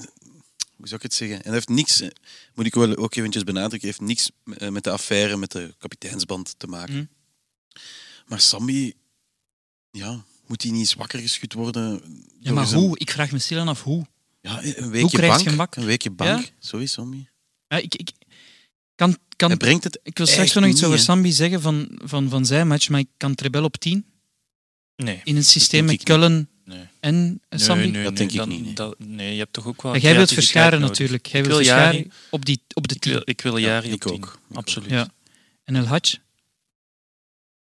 [0.76, 1.36] hoe zou ik het zeggen?
[1.38, 2.10] En dat heeft niks, eh,
[2.54, 6.54] moet ik wel ook eventjes benadrukken, heeft niks eh, met de affaire met de kapiteinsband
[6.58, 6.94] te maken.
[6.94, 7.80] Hm.
[8.28, 8.94] Maar Sambi,
[9.92, 12.02] ja, moet hij niet eens wakker geschud worden?
[12.40, 13.00] Ja, maar hoe?
[13.00, 14.06] Ik vraag me stilaan af hoe.
[14.42, 15.46] Ja, een weekje krijg je bank.
[15.48, 15.82] hem wakker?
[15.82, 16.42] Een weekje bank.
[16.44, 16.50] Ja?
[16.60, 17.28] Zo is Sambi.
[17.68, 18.12] Ja, ik, ik,
[18.96, 21.00] kan, kan, Hij brengt het ik wil straks nog iets over.
[21.00, 24.06] Sambi zeggen van, van, van zijn match, maar ik kan Trebel op 10
[24.96, 25.22] Nee.
[25.24, 26.04] in een systeem met ik.
[26.04, 26.84] Cullen Nee.
[27.00, 28.04] en eh, Sambi.
[28.04, 28.74] Dat denk ik dan- niet, nee.
[28.74, 29.94] dat- nee, je hebt toch ook wel.
[29.94, 30.88] Ja, jij wilt verscharen nodig.
[30.88, 31.26] natuurlijk.
[31.26, 33.26] Jij Ik wilt wil verscharen op, die, op de Ik wil, 10.
[33.26, 34.24] ik wil Ja, Jari ik op tien.
[34.24, 34.40] ook.
[34.50, 34.90] Ik Absoluut.
[34.90, 35.08] Ja.
[35.64, 36.16] En El Hadj?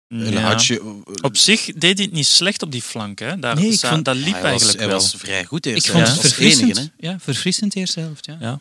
[0.08, 0.39] El Ja.
[0.41, 0.80] Hadji,
[1.21, 3.19] Op zich deed hij het niet slecht op die flank.
[3.19, 3.39] Hè.
[3.39, 4.82] Daar, Nee, ik vond- dat liep hij eigenlijk was, wel.
[4.88, 5.89] Hij was vrij goed Ik eerst.
[5.89, 6.12] vond Ja.
[6.12, 6.69] het verfrissend.
[6.78, 6.91] enige.
[6.97, 7.08] Hè.
[7.08, 8.25] ja, verfrissend de eerste helft.
[8.25, 8.38] Ja.
[8.39, 8.60] Ja.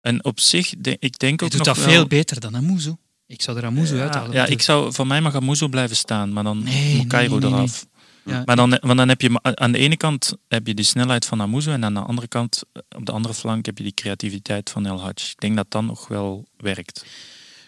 [0.00, 2.92] En op zich, de- ik denk ook doet nog dat wel- veel beter dan Amuzu.
[3.26, 4.32] Ik zou er Amuzu ja, uithalen.
[4.32, 7.40] Ja, ik zou, voor mij mag Amuzo blijven staan, maar dan Nee, moet Cairo nee,
[7.40, 7.58] nee, nee.
[7.58, 7.86] eraf.
[8.24, 8.42] Ja.
[8.46, 11.40] Maar dan, want dan heb je aan de ene kant heb je die snelheid van
[11.40, 14.70] Amuzo en aan de andere kant, eh, op de andere flank, heb je die creativiteit
[14.70, 15.30] van El Hadj.
[15.30, 17.04] Ik denk dat dat nog wel werkt.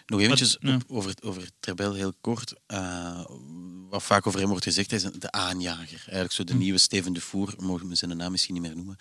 [0.05, 0.75] Nog eventjes ja.
[0.75, 2.53] op- over, over Trebel heel kort.
[2.65, 3.23] Eh,
[3.89, 5.99] wat vaak over hem wordt gezegd, hij is de aanjager.
[6.05, 6.57] Eigenlijk zo de Hm.
[6.57, 8.97] nieuwe Steven de Voer, mogen we zijn naam misschien niet meer noemen.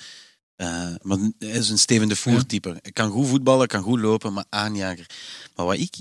[1.02, 2.76] Maar hij is een Steven de Voer Ja.
[2.82, 5.06] Hij kan goed voetballen, kan goed lopen, maar aanjager.
[5.54, 5.94] Maar wat ik,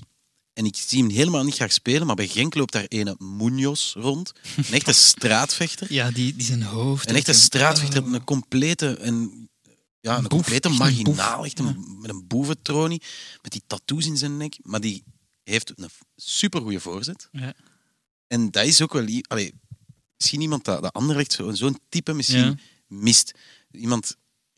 [0.54, 3.94] en ik zie hem helemaal niet graag spelen, maar bij Genk loopt daar ene Munoz
[3.94, 4.32] rond.
[4.58, 5.94] Een echte straatvechter.
[5.94, 7.10] Ja, die, die zijn hoofd.
[7.10, 8.14] Een echte echt, straatvechter, oh.
[8.14, 9.50] een complete, een,
[10.00, 13.02] ja, een Een boef, complete echt marginaal, echt een, met een boeventronie,
[13.42, 15.04] met die tattoos in zijn nek, maar die
[15.44, 17.28] heeft een supergoeie voorzet.
[17.32, 17.54] Ja.
[18.28, 19.54] En dat is ook wel, allee,
[20.18, 23.32] misschien iemand dat, dat Anderlecht zo- zo'n type misschien mist.
[23.72, 24.16] Iemand,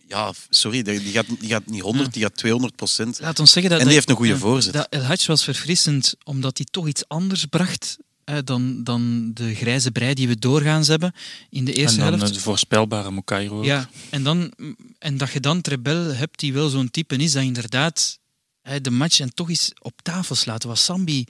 [0.08, 2.12] ja, sorry, die die gaat, die gaat niet 100, Ja.
[2.12, 3.20] die gaat 200 procent.
[3.20, 3.80] Laat ons zeggen dat...
[3.82, 4.74] En die dat- heeft een goede voorzet.
[4.74, 9.56] Dat El Hadj was verfrissend, omdat hij toch iets anders bracht eh, dan, dan de
[9.56, 11.13] grijze brei die we doorgaans hebben
[11.50, 12.34] in de eerste en dan helft.
[12.34, 13.63] de voorspelbare Mukairo.
[13.63, 14.54] Ja, en, dan,
[15.00, 18.20] en dat je dan Trebel hebt die wel zo'n type is, dat inderdaad
[18.62, 20.63] hè, de match en toch eens op tafel slaat.
[20.63, 21.26] Wat Sambi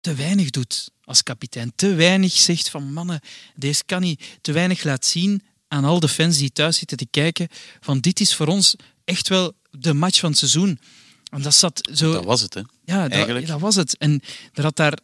[0.00, 1.72] te weinig doet als kapitein.
[1.76, 3.20] Te weinig zegt van mannen,
[3.54, 4.22] deze kan niet.
[4.40, 7.48] Te weinig laat zien aan al de fans die thuis zitten te kijken
[7.80, 10.80] van dit is voor ons echt wel de match van het seizoen.
[11.30, 12.12] En dat zat zo...
[12.12, 12.62] Dat was het, hè.
[12.84, 13.46] Ja, dat, Eigenlijk.
[13.46, 13.96] dat was het.
[13.96, 14.98] En er had daar,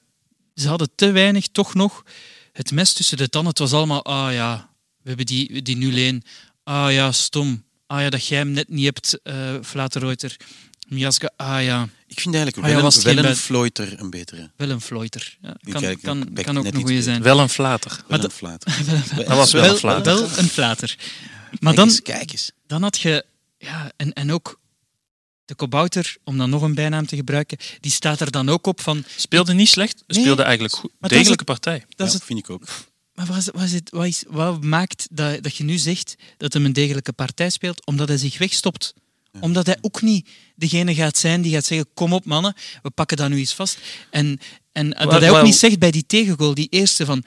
[0.54, 2.04] ze hadden te weinig toch nog
[2.52, 3.50] het mes tussen de tanden.
[3.50, 4.70] Het was allemaal, ah ja,
[5.02, 6.22] we hebben die, die nu leen.
[6.62, 7.64] Ah ja, stom.
[7.86, 9.18] Ah ja, dat jij hem net niet hebt,
[9.66, 10.36] Flaterreuter.
[10.88, 14.50] Miaska, ah ja, Ik vind eigenlijk Ah, ja, wel, geen wel een Floyter een betere.
[14.56, 15.36] wel een Floyter.
[15.42, 17.22] Ja, kan, kan, kan ook een goede zijn.
[17.22, 18.00] Wel een flater.
[18.08, 18.64] Wel een flaat.
[19.16, 20.14] Dat was wel een flater.
[20.14, 20.96] Wel een flater.
[21.50, 22.50] Maar Kijk dan, eens, kijk eens.
[22.66, 23.24] dan had je,
[23.58, 24.60] ja, en, en ook
[25.44, 28.80] de Kobouter, om dan nog een bijnaam te gebruiken, die staat er dan ook op
[28.80, 29.04] van.
[29.16, 30.90] Speelde niet slecht, Nee, speelde eigenlijk goed.
[31.00, 31.78] Degelijke partij.
[31.78, 32.62] Dat ja, is het, vind ik ook.
[33.14, 36.52] maar wat, wat, is het, wat, is, wat maakt dat, dat je nu zegt dat
[36.52, 37.86] hem een degelijke partij speelt?
[37.86, 38.94] Omdat hij zich wegstopt.
[39.40, 43.16] Omdat hij ook niet degene gaat zijn die gaat zeggen: Kom op, mannen, we pakken
[43.16, 43.78] dat nu eens vast.
[44.10, 44.40] En,
[44.72, 47.24] en dat hij ook niet zegt bij die tegengoal, die eerste van.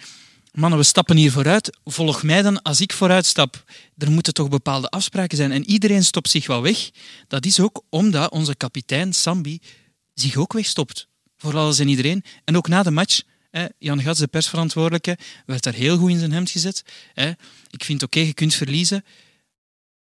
[0.51, 1.77] Mannen, we stappen hier vooruit.
[1.85, 3.63] Volg mij dan als ik vooruit stap.
[3.97, 5.51] Er moeten toch bepaalde afspraken zijn.
[5.51, 6.89] En iedereen stopt zich wel weg.
[7.27, 9.59] Dat is ook omdat onze kapitein Sambi
[10.13, 11.07] zich ook wegstopt.
[11.37, 12.23] Voor alles en iedereen.
[12.43, 13.21] En ook na de match.
[13.51, 16.83] Hè, Jan Gats, de persverantwoordelijke, werd daar heel goed in zijn hemd gezet.
[17.13, 17.31] Hè.
[17.69, 19.05] Ik vind oké, je kunt verliezen.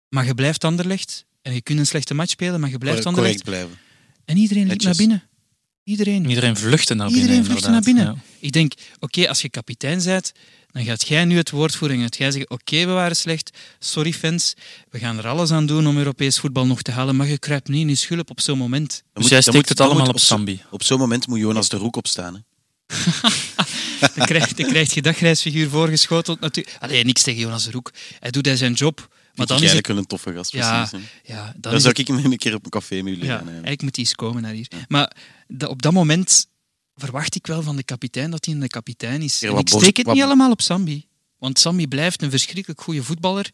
[0.08, 1.24] Maar je blijft Anderlecht.
[1.42, 3.44] En je kunt een slechte match spelen, maar je blijft Correct Anderlecht.
[3.44, 3.78] blijven.
[4.24, 4.86] En iedereen liep Netjes.
[4.86, 5.22] naar binnen.
[5.84, 6.28] Iedereen.
[6.28, 7.22] Iedereen vluchtte naar binnen.
[7.24, 8.22] Iedereen vluchtte naar binnen.
[8.38, 10.32] Ik denk, oké, als je kapitein bent,
[10.70, 13.50] dan gaat jij nu het woord voeren en gaat jij zeggen, oké, we waren slecht,
[13.78, 14.54] sorry fans,
[14.90, 17.68] we gaan er alles aan doen om Europees voetbal nog te halen, maar je kruipt
[17.68, 18.88] niet in je schulp op zo'n moment.
[18.90, 20.62] Dan Dus moet- jij steekt het allemaal op Sambi.
[20.70, 22.34] Op zo'n moment moet Jonas de Roek opstaan.
[22.34, 22.40] Hè.
[24.14, 26.40] Dan krijg, dan krijg je dagreisfiguur voorgeschoteld.
[26.40, 26.76] Natuurlijk.
[26.80, 27.92] Allee, niks tegen Jonas de Roek.
[28.20, 29.08] Hij doet hij zijn job.
[29.40, 29.86] Maar dan ik is eigenlijk het...
[29.86, 30.52] wel een toffe gast.
[30.52, 33.14] Ja, precies, ja, dan Dan zou het- ik hem een keer op een café mee
[33.14, 33.48] willen Ja, gaan.
[33.48, 34.68] eigenlijk moet hij eens komen naar hier.
[34.88, 35.12] Maar
[35.68, 36.46] op dat moment
[36.94, 39.40] verwacht ik wel van de kapitein dat hij een kapitein is.
[39.40, 41.06] Ja, En wat ik borst- steek het wat- niet allemaal op Sambi.
[41.38, 43.50] Want Sambi blijft een verschrikkelijk goede voetballer.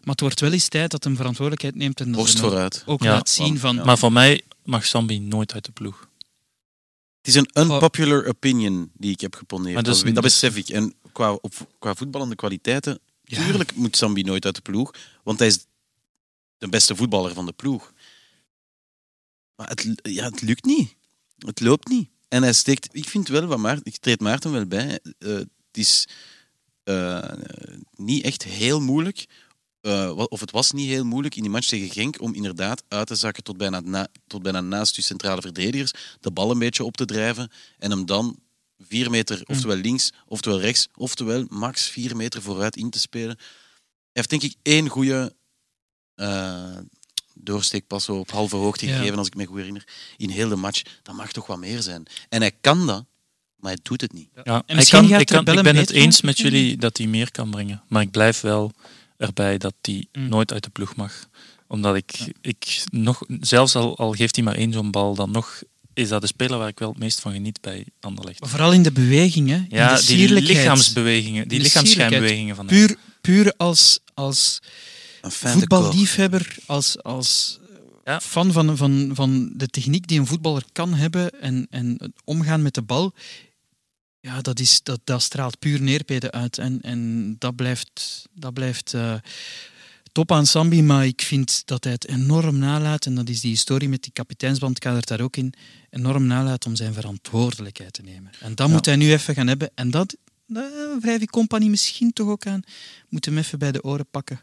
[0.00, 2.82] Maar het wordt wel eens tijd dat hij verantwoordelijkheid neemt en dat Borst vooruit.
[2.86, 3.76] ook Ja, laat zien van...
[3.76, 3.84] ja.
[3.84, 6.08] Maar voor mij mag Sambi nooit uit de ploeg.
[7.22, 9.74] Het is een unpopular opinion die ik heb geponeerd.
[9.74, 10.68] Maar is- dat besef ik.
[10.68, 13.44] En qua, op, qua voetballende kwaliteiten, Ja.
[13.44, 15.66] tuurlijk moet Sambi nooit uit de ploeg, want hij is
[16.58, 17.92] de beste voetballer van de ploeg.
[19.56, 20.94] Maar het, ja, het lukt niet.
[21.38, 22.08] Het loopt niet.
[22.28, 25.48] En hij steekt, ik vind wel, wat Maarten, ik treed Maarten wel bij, eh, het
[25.72, 26.08] is
[26.82, 27.32] eh,
[27.90, 29.26] niet echt heel moeilijk,
[29.80, 33.06] eh, of het was niet heel moeilijk in die match tegen Genk om inderdaad uit
[33.06, 36.84] te zakken tot bijna, na, tot bijna naast je centrale verdedigers, de bal een beetje
[36.84, 38.38] op te drijven en hem dan
[38.78, 43.36] vier meter, oftewel links, oftewel rechts, oftewel max vier meter vooruit in te spelen.
[43.36, 43.44] Hij
[44.12, 45.34] heeft denk ik één goede
[46.14, 46.76] eh,
[47.34, 48.96] doorsteekpas op halve hoogte Ja.
[48.96, 50.82] gegeven, als ik me goed herinner, in heel de match.
[51.02, 52.06] Dat mag toch wat meer zijn.
[52.28, 53.04] En hij kan dat,
[53.56, 54.28] maar hij doet het niet.
[54.34, 57.82] Ja, kan, ik, kan, ben het eens met jullie dat hij meer kan brengen.
[57.88, 58.72] Maar ik blijf wel
[59.16, 60.28] erbij dat hij Mm.
[60.28, 61.28] nooit uit de ploeg mag.
[61.68, 65.62] Omdat ik, ik nog, zelfs al, al geeft hij maar één zo'n bal, dan nog
[65.96, 68.40] is dat de speler waar ik wel het meest van geniet bij Anderlecht.
[68.40, 70.56] Maar Vooral in de bewegingen, in Ja, de die sierlijkheid.
[70.58, 72.76] lichaamsbewegingen, die De lichaamsschijnbewegingen van hem.
[72.76, 74.60] Puur, puur als, als
[75.20, 77.58] de voetballiefhebber, als, als
[78.04, 78.20] Ja.
[78.20, 82.62] fan van, van, van de techniek die een voetballer kan hebben en, en het omgaan
[82.62, 83.14] met de bal,
[84.20, 86.58] ja, dat, is, dat, dat straalt puur neerpeden uit.
[86.58, 89.14] En, en dat blijft, dat blijft eh,
[90.16, 93.50] top aan Sambi, maar ik vind dat hij het enorm nalaat, en dat is die
[93.50, 95.52] historie met die kapiteinsband, kadert daar ook in,
[95.90, 98.30] enorm nalaat om zijn verantwoordelijkheid te nemen.
[98.40, 98.72] En dat Ja.
[98.72, 99.70] moet hij nu even gaan hebben.
[99.74, 102.60] En dat, dat wrijf ik compagnie misschien toch ook aan.
[103.08, 104.40] Moet hem even bij de oren pakken.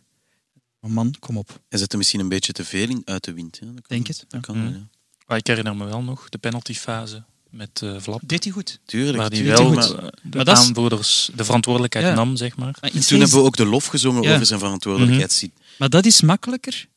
[0.79, 1.61] Maar man, kom op.
[1.69, 3.59] Hij zet er misschien een beetje te veel in uit de wind.
[3.59, 4.39] Dat kan Denk het, Dat ja.
[4.39, 4.73] kan wel, Mhm.
[4.73, 4.87] ja.
[5.27, 8.21] Maar ik herinner me wel nog de penaltyfase met eh Vlap.
[8.25, 8.79] Deed hij goed.
[8.85, 9.17] Tuurlijk.
[9.17, 12.13] Hij doet wel de Maar is- aanvoerders de verantwoordelijkheid Ja.
[12.13, 12.75] nam, zeg maar.
[12.81, 14.33] Maar, in Toen hebben we ook de lof gezongen Ja.
[14.33, 15.49] over zijn verantwoordelijkheid.
[15.77, 16.87] maar dat is makkelijker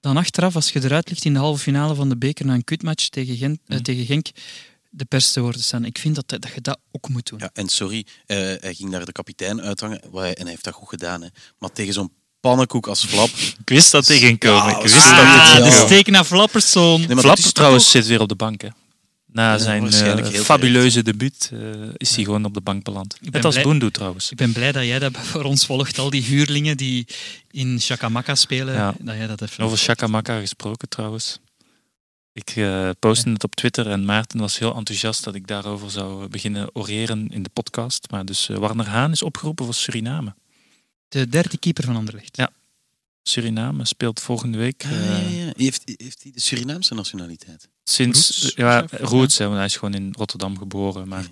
[0.00, 2.64] dan achteraf, als je eruit ligt in de halve finale van de beker na een
[2.64, 3.82] kutmatch tegen, Gent, eh, Mhm.
[3.82, 4.26] tegen Genk,
[4.90, 5.84] de pers te worden staan.
[5.84, 7.38] Ik vind dat, dat je dat ook moet doen.
[7.38, 10.64] Ja, en sorry, eh, hij ging daar de kapitein uithangen wat hij- en hij heeft
[10.64, 11.22] dat goed gedaan.
[11.22, 11.28] Hè.
[11.58, 13.28] Maar tegen zo'n pannenkoek als Flap...
[13.64, 14.70] Ik wist dat hij ging komen.
[14.70, 16.98] Ja, ik wist ah, dat Ah, de steek naar Flapperson.
[17.00, 18.60] Nee, maar Flap trouwens toch- zit weer op de bank.
[18.62, 18.68] Hè.
[19.34, 21.60] Na zijn waarschijnlijk eh, fabuleuze debuut eh,
[21.96, 23.16] is hij gewoon op de bank beland.
[23.20, 24.30] Net als Boendoe trouwens.
[24.30, 25.98] Ik ben blij dat jij dat voor ons volgt.
[25.98, 27.06] Al die huurlingen die
[27.50, 28.94] in Chakamaka spelen, Ja.
[29.00, 29.64] dat jij dat even...
[29.64, 31.38] Over Shakamaka gesproken trouwens.
[32.32, 36.28] Ik eh postte het op Twitter en Maarten was heel enthousiast dat ik daarover zou
[36.28, 38.10] beginnen oreren in de podcast.
[38.10, 40.34] Maar dus Warner Haan is opgeroepen voor Suriname.
[41.08, 42.36] De derde keeper van Anderlecht.
[42.36, 42.50] Ja.
[43.22, 44.84] Suriname speelt volgende week.
[44.84, 45.52] Ah, ja, ja.
[45.56, 47.68] Heeft, heeft hij de Surinaamse nationaliteit?
[47.84, 49.04] Sinds Roots, ja, of zo?
[49.04, 51.08] Roots, hè, want hij is gewoon in Rotterdam geboren.
[51.08, 51.24] Maar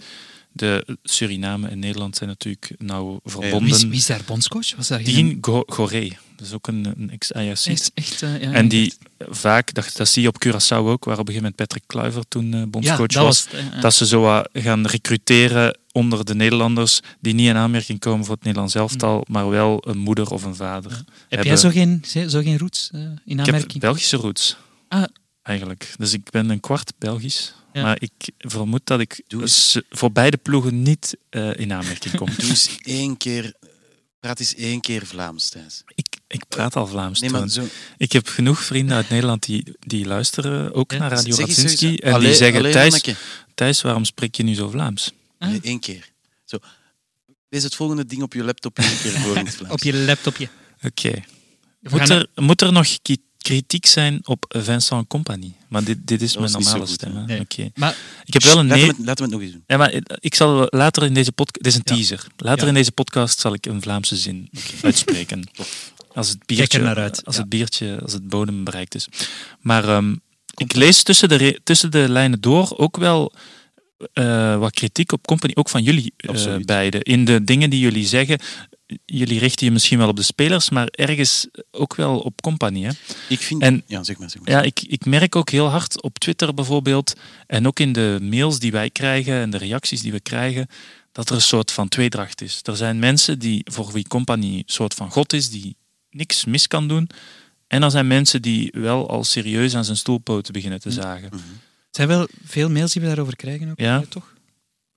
[0.55, 3.69] De Suriname en Nederland zijn natuurlijk nauw Wie verbonden.
[3.71, 4.77] is, wie is daar bondscoach?
[4.77, 5.39] Was daar geen...
[5.41, 7.67] Go- Goré, dat is ook een, een ex-Ajax.
[7.67, 11.19] Echt, echt, eh, ja, En die vaak, dat, dat zie je op Curaçao ook, waar
[11.19, 13.47] op een gegeven moment Patrick Kluivert toen eh, ja, bondscoach dat was.
[13.53, 18.35] eh, Dat ze zo gaan recruteren onder de Nederlanders die niet in aanmerking komen voor
[18.35, 21.05] het Nederlands elftal, maar wel een moeder of een vader.
[21.29, 23.81] Heb jij zo geen, zo geen roots eh, in Ik heb aanmerking?
[23.81, 24.57] Belgische roots.
[24.89, 25.03] Ah.
[25.43, 25.95] Eigenlijk.
[25.99, 27.55] Dus ik ben een kwart Belgisch.
[27.73, 27.83] Ja.
[27.83, 29.71] Maar ik vermoed dat ik Doe eens.
[29.71, 32.29] s- voor beide ploegen niet eh, in aanmerking kom.
[32.39, 33.53] Doe eens één keer,
[34.21, 35.83] praat eens één keer Vlaams, Thijs.
[35.95, 37.21] ik, ik praat al Vlaams.
[37.21, 37.65] Nee, maar zo,
[37.97, 41.97] Ik heb genoeg vrienden uit Nederland die, die luisteren ook Ja, naar Radio Radzinski.
[41.97, 43.15] En Allee, die zeggen, allee,
[43.55, 45.13] Thijs, waarom spreek je nu zo Vlaams?
[45.39, 45.49] Ah.
[45.49, 46.11] Nee, één keer.
[46.45, 46.59] Zo.
[47.49, 49.73] Lees het volgende ding op je laptop één keer voor in het Vlaams.
[49.73, 50.49] Op je laptopje.
[50.83, 51.23] Oké.
[51.81, 52.87] Moet, gaan- er, moet er nog
[53.43, 55.55] kritiek zijn op Vincent Compagnie?
[55.69, 57.25] Maar dit, dit is Dat mijn normale goed, stem.
[57.27, 57.41] Nee.
[57.41, 57.71] Oké.
[57.75, 58.87] Maar Ik heb wel een laten, nee...
[58.91, 59.65] we het, laten we het nog eens doen.
[59.67, 61.65] Ja, maar ik zal later in deze podcast...
[61.65, 61.95] Dit is een Ja.
[61.95, 62.27] teaser.
[62.37, 62.69] Later Ja.
[62.69, 64.51] in deze podcast zal ik een Vlaamse zin
[64.83, 65.49] uitspreken.
[66.15, 67.41] Als het biertje, Kijk er naar uit, Als ja.
[67.41, 69.09] het biertje, als het bodem bereikt is.
[69.61, 70.15] Maar ehm,
[70.55, 73.33] ik lees tussen de, tussen de lijnen door ook wel
[74.13, 76.67] eh, wat kritiek op Company, ook van jullie eh, Absoluut.
[76.67, 77.03] beiden.
[77.03, 78.39] In de dingen die jullie zeggen,
[79.05, 82.83] jullie richten je misschien wel op de spelers, maar ergens ook wel op Company.
[82.83, 82.91] Hè?
[83.29, 83.63] Ik vind...
[83.63, 84.31] En- ja, zeg maar.
[84.31, 84.51] Zeg maar.
[84.51, 87.15] Ja, ik, ik merk ook heel hard op Twitter bijvoorbeeld,
[87.47, 90.67] en ook in de mails die wij krijgen en de reacties die we krijgen,
[91.13, 92.61] dat er een soort van tweedracht is.
[92.63, 95.77] Er zijn mensen die, voor wie Compagnie een soort van god is, die
[96.11, 97.09] niks mis kan doen.
[97.67, 101.29] En er zijn mensen die wel al serieus aan zijn stoelpoten beginnen te zagen.
[101.33, 101.37] Mhm.
[101.87, 104.01] het zijn wel veel mails die we daarover krijgen ook, Ja.
[104.01, 104.33] eh, toch?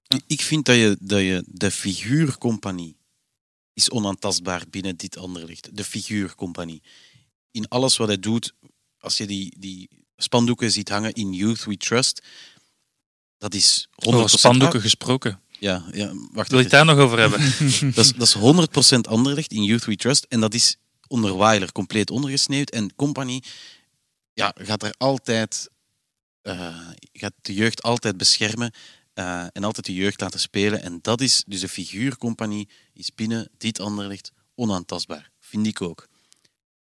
[0.08, 2.95] Ik- Ik vind dat je, dat je de figuurcompagnie
[3.76, 5.70] is onaantastbaar binnen dit anderlicht.
[5.78, 6.82] De figuurcompagnie.
[7.52, 8.54] In alles wat hij doet,
[9.00, 12.22] als je die, die spandoeken ziet hangen in Youth We Trust,
[13.38, 15.40] dat is 100% Over spandoeken gesproken.
[15.60, 17.40] Ja, ja, wacht Wil je het daar nog over hebben?
[17.96, 18.36] Dat is, dat is
[18.96, 20.26] 100% anderlicht in Youth We Trust.
[20.30, 22.70] En dat is onder Weiler compleet ondergesneeuwd.
[22.70, 23.42] En Company
[24.34, 25.70] ja, gaat er altijd...
[26.42, 28.72] eh, gaat de jeugd altijd beschermen.
[29.16, 30.82] Eh, en altijd de jeugd laten spelen.
[30.82, 31.44] En dat is...
[31.48, 35.32] Dus de figuurcompagnie is binnen dit anderlicht onaantastbaar.
[35.40, 36.08] Vind ik ook.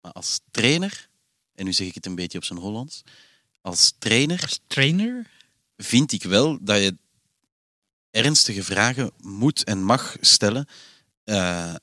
[0.01, 1.09] Maar als trainer...
[1.55, 3.03] En nu zeg ik het een beetje op zijn Hollands.
[3.61, 5.29] Als trainer Als trainer?
[5.77, 6.97] vind ik wel dat je
[8.11, 10.67] ernstige vragen moet en mag stellen
[11.23, 11.75] eh,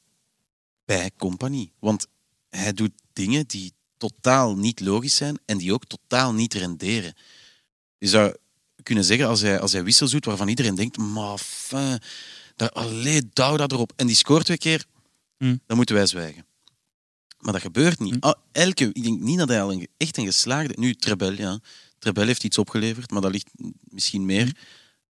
[0.85, 1.73] bij compagnie.
[1.79, 2.07] Want
[2.49, 7.15] hij doet dingen die totaal niet logisch zijn en die ook totaal niet renderen.
[7.99, 8.37] Je zou
[8.83, 11.99] kunnen zeggen, als hij, als hij wissels doet waarvan iedereen denkt, maar enfin,
[12.57, 13.93] daar, allee, douw dat erop.
[13.97, 14.85] En die scoort twee keer,
[15.41, 15.61] Hmm.
[15.67, 16.47] dan moeten wij zwijgen.
[17.39, 18.13] Maar dat gebeurt niet.
[18.13, 18.23] Hmm.
[18.23, 20.75] Ah, elke, ik denk niet dat hij al een, echt een geslaagde...
[20.77, 21.61] Nu, Trebel, ja.
[21.99, 24.47] Trebel heeft iets opgeleverd, maar dat ligt misschien meer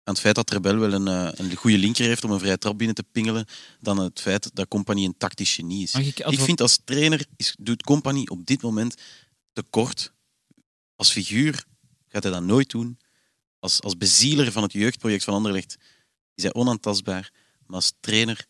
[0.03, 2.57] aan het feit dat Trebel wel een, eh, een goede linker heeft om een vrije
[2.57, 3.45] trap binnen te pingelen,
[3.79, 5.93] dan het feit dat Compagnie een tactisch genie is.
[5.93, 8.95] Ik vind als trainer is, doet Compagnie op dit moment
[9.53, 10.13] te kort.
[10.95, 11.63] Als figuur
[12.07, 12.97] gaat hij dat nooit doen.
[13.59, 15.77] Als, als bezieler van het jeugdproject van Anderlecht
[16.35, 17.31] is hij onaantastbaar.
[17.65, 18.45] Maar als trainer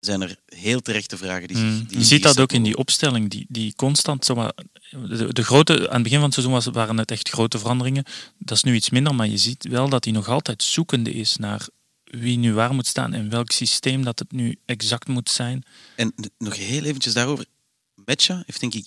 [0.00, 1.66] zijn er heel terechte vragen die zich...
[1.66, 1.78] Mm.
[1.78, 4.24] die- Je die ziet dat zich ook in die opstelling, die, die constant...
[4.24, 4.52] Zomaar,
[4.90, 8.04] de, de grote, aan het begin van het seizoen was, waren het echt grote veranderingen.
[8.38, 11.36] Dat is nu iets minder, maar je ziet wel dat hij nog altijd zoekende is
[11.36, 11.68] naar
[12.04, 15.62] wie nu waar moet staan en welk systeem dat het nu exact moet zijn.
[15.96, 17.46] En nog heel eventjes daarover.
[18.04, 18.86] Metja heeft denk ik,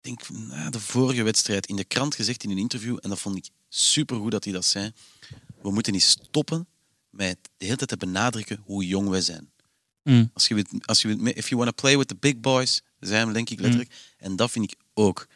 [0.00, 3.36] denk na de vorige wedstrijd in de krant gezegd in een interview, en dat vond
[3.36, 4.92] ik supergoed dat hij dat zei,
[5.62, 6.66] we moeten eens stoppen
[7.10, 9.50] met de hele tijd te benadrukken hoe jong wij zijn.
[10.02, 10.30] Mm.
[10.34, 13.50] Als je als je if you want to play with the big boys, hem denk
[13.50, 13.94] ik letterlijk.
[14.18, 15.26] En dat vind ik ook.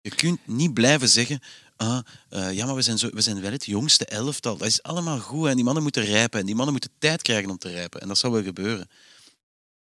[0.00, 1.40] Je kunt niet blijven zeggen,
[1.76, 1.98] ah,
[2.28, 4.56] eh, ja, maar we zijn, zo, we zijn wel het jongste elftal.
[4.56, 7.50] Dat is allemaal goed en die mannen moeten rijpen en die mannen moeten tijd krijgen
[7.50, 8.00] om te rijpen.
[8.00, 8.88] En dat zal wel gebeuren.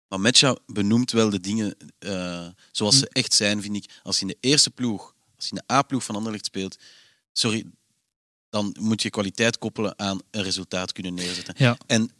[0.08, 3.90] Maar Metja benoemt wel de dingen eh, zoals ze echt zijn, vind ik.
[4.04, 6.78] Als je in de eerste ploeg, als je in de A-ploeg van Anderlecht speelt,
[7.38, 7.66] sorry,
[8.50, 11.54] dan moet je kwaliteit koppelen aan een resultaat kunnen neerzetten.
[11.58, 11.78] Ja.
[11.88, 12.12] En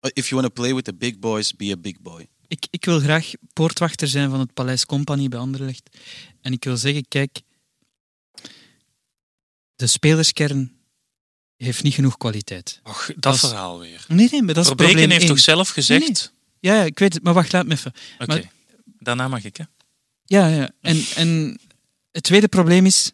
[0.00, 2.28] if you want to play with the big boys, be a big boy.
[2.48, 5.96] Ik, ik wil graag poortwachter zijn van het Paleis Compagnie bij Anderlecht.
[6.40, 7.40] En ik wil zeggen, kijk,
[9.76, 10.76] de spelerskern
[11.56, 12.80] heeft niet genoeg kwaliteit.
[12.84, 14.04] Och, dat, Dat is- verhaal weer.
[14.08, 15.28] Nee, nee, maar dat is probleem heeft één.
[15.30, 16.00] toch zelf gezegd...
[16.06, 16.16] Nee,
[16.60, 17.92] Ja, ja, ik weet het, maar wacht, laat me even.
[18.18, 18.52] Oké, Maar-
[18.98, 19.64] daarna mag ik, hè?
[20.24, 20.70] Ja, ja.
[20.80, 21.58] En, en
[22.10, 23.10] het tweede probleem is,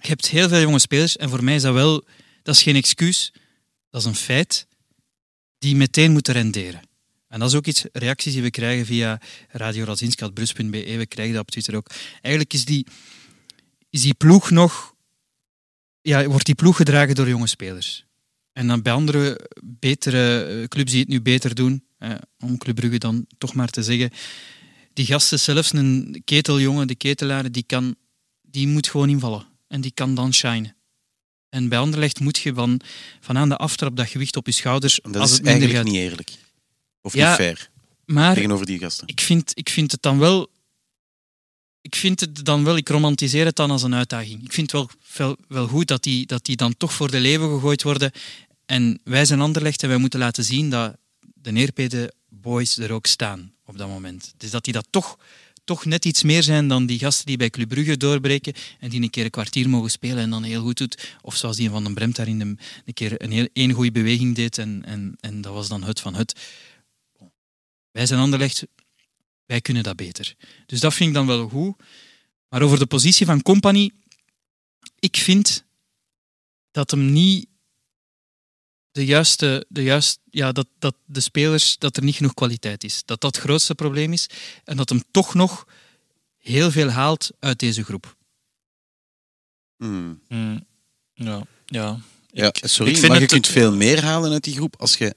[0.00, 2.04] je hebt heel veel jonge spelers en voor mij is dat wel,
[2.42, 3.32] dat is geen excuus,
[3.90, 4.66] dat is een feit,
[5.58, 6.80] die meteen moeten renderen.
[7.28, 11.50] En dat is ook iets, reacties die we krijgen via radiorazinska.brus.be, we krijgen dat op
[11.50, 11.90] Twitter ook.
[12.12, 12.86] Eigenlijk is die,
[13.90, 14.94] is die ploeg nog,
[16.00, 18.04] ja, wordt die ploeg gedragen door jonge spelers.
[18.52, 22.74] En dan bij andere betere eh, clubs die het nu beter doen, eh, om Club
[22.74, 24.10] Brugge dan toch maar te zeggen,
[24.92, 27.96] die gasten, zelfs een keteljongen, de ketelaar, die, kan,
[28.42, 29.46] die moet gewoon invallen.
[29.70, 30.76] En die kan dan shinen.
[31.48, 32.80] En bij Anderlecht moet je van,
[33.20, 35.76] van aan de aftrap dat gewicht op je schouders, En dat als is het eigenlijk
[35.76, 35.86] gaat.
[35.86, 36.30] niet eerlijk.
[37.00, 37.70] Of Ja, niet fair
[38.04, 39.06] Maar tegenover die gasten.
[39.08, 40.50] ik vind, ik vind het dan wel.
[41.80, 44.44] Ik vind het dan wel, ik romantiseer het dan als een uitdaging.
[44.44, 47.20] Ik vind het wel, wel, wel goed dat die, dat die dan toch voor de
[47.20, 48.10] leeuwen gegooid worden.
[48.66, 50.96] En wij zijn Anderlecht en wij moeten laten zien dat
[51.34, 54.34] de neerpede boys er ook staan op dat moment.
[54.36, 55.18] Dus dat die dat toch,
[55.70, 59.02] toch net iets meer zijn dan die gasten die bij Club Brugge doorbreken en die
[59.02, 61.16] een keer een kwartier mogen spelen en dan heel goed doet.
[61.22, 62.44] Of zoals die van den Bremt daar in de,
[62.84, 66.00] een keer een heel één goede beweging deed en, en, en dat was dan het
[66.00, 66.40] van het.
[67.90, 68.66] Wij zijn Anderlecht,
[69.46, 70.34] wij kunnen dat beter.
[70.66, 71.76] Dus dat vind ik dan wel goed.
[72.48, 73.90] Maar over de positie van Company,
[74.98, 75.64] ik vind
[76.70, 77.46] dat hem niet
[79.00, 83.02] de juiste, de juiste ja, dat, dat de spelers, dat er niet genoeg kwaliteit is.
[83.04, 84.26] Dat dat het grootste probleem is.
[84.64, 85.66] En dat hem toch nog
[86.38, 88.16] heel veel haalt uit deze groep.
[89.76, 90.20] Hmm.
[90.28, 90.66] Mm,
[91.14, 91.98] ja, ja.
[92.32, 94.76] Ja, Ik- sorry, ik vind maar het- je kunt veel meer halen uit die groep
[94.78, 95.14] als je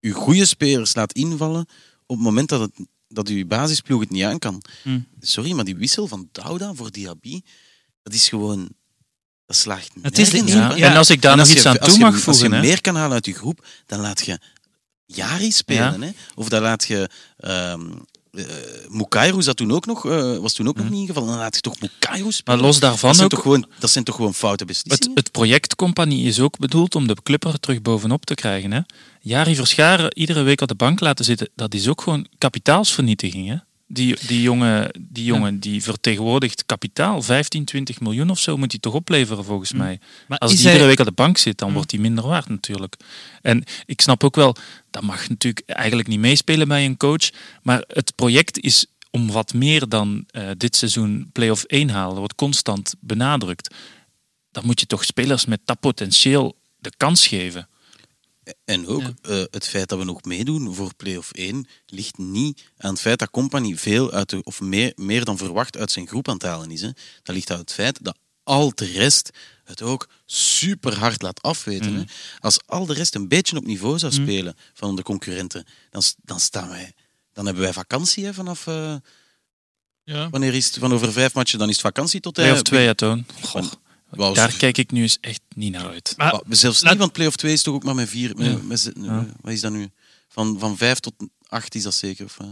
[0.00, 1.66] je goede spelers laat invallen
[2.06, 4.62] op het moment dat, het, dat je basisploeg het niet aan kan.
[4.82, 5.06] Hmm.
[5.20, 7.40] Sorry, maar die wissel van Douda voor Diaby,
[8.02, 8.68] dat is gewoon...
[9.46, 10.84] Dat slaagt Het is- nergens ja, op, hè.
[10.84, 12.22] En als ik daar En nog als iets je- aan als toe je- mag Als
[12.22, 12.60] voegen, je hè.
[12.60, 14.38] meer kan halen uit je groep, dan laat je
[15.06, 16.02] Jari spelen.
[16.02, 16.10] Hè?
[16.34, 17.08] Of dan laat je...
[17.38, 17.80] ehm
[18.32, 18.44] eh,
[18.88, 21.28] Mukairo is dat toen ook nog, eh, was toen ook nog niet ingevallen.
[21.28, 22.60] Dan laat je toch Mukairo maar spelen.
[22.60, 25.16] los daarvan dat, zijn ook, toch gewoon, dat zijn toch gewoon foute het, beslissingen?
[25.16, 28.72] het projectcompagnie is ook bedoeld om de club er terug bovenop te krijgen.
[28.72, 28.80] Hè.
[29.20, 33.48] Jari Verscharen iedere week op de bank laten zitten, dat is ook gewoon kapitaalsvernietiging.
[33.48, 33.56] Hè.
[33.88, 38.80] Die, die jongen, die, jongen die vertegenwoordigt kapitaal, 15, 20 miljoen of zo moet hij
[38.80, 40.00] toch opleveren volgens mij.
[40.28, 41.74] Maar Als die hij- iedere week op de bank zit, dan Mm.
[41.74, 42.96] wordt hij minder waard natuurlijk.
[43.42, 44.56] En ik snap ook wel,
[44.90, 47.30] dat mag natuurlijk eigenlijk niet meespelen bij een coach.
[47.62, 52.08] Maar het project is om wat meer dan eh, dit seizoen play-off 1 halen.
[52.10, 53.74] Dat wordt constant benadrukt.
[54.50, 57.68] Dan moet je toch spelers met dat potentieel de kans geven.
[58.64, 59.12] En ook Ja.
[59.22, 63.18] eh, het feit dat we nog meedoen voor play-off 1 ligt niet aan het feit
[63.18, 66.42] dat Company veel uit de, of meer, meer dan verwacht uit zijn groep aan het
[66.42, 66.80] halen is.
[66.80, 66.90] Hè.
[67.22, 69.30] Dat ligt aan het feit dat al de rest
[69.64, 71.94] het ook super hard laat afweten.
[71.94, 72.04] Hè.
[72.40, 76.40] Als al de rest een beetje op niveau zou spelen van de concurrenten, dan, dan
[76.40, 76.92] staan wij.
[77.32, 78.66] Dan hebben wij vakantie hè, vanaf.
[78.66, 78.94] eh,
[80.04, 80.30] Ja.
[80.30, 80.76] wanneer is het?
[80.78, 82.32] Van over vijf matchen, dan is het vakantie tot.
[82.32, 83.26] Play-off eh, 2, ja, Toon.
[83.42, 83.62] Goh,
[84.10, 86.14] Wauw, daar zo- kijk ik nu eens echt niet naar uit.
[86.16, 88.36] Maar zelfs laat- niet, want play-off 2 is toch ook maar met vier.
[88.36, 88.58] Met, Ja.
[88.62, 89.26] met z'n- Ja.
[89.40, 89.88] Wat is dat nu?
[90.28, 91.14] Van, van vijf tot
[91.48, 92.24] acht is dat zeker.
[92.24, 92.46] Of, eh,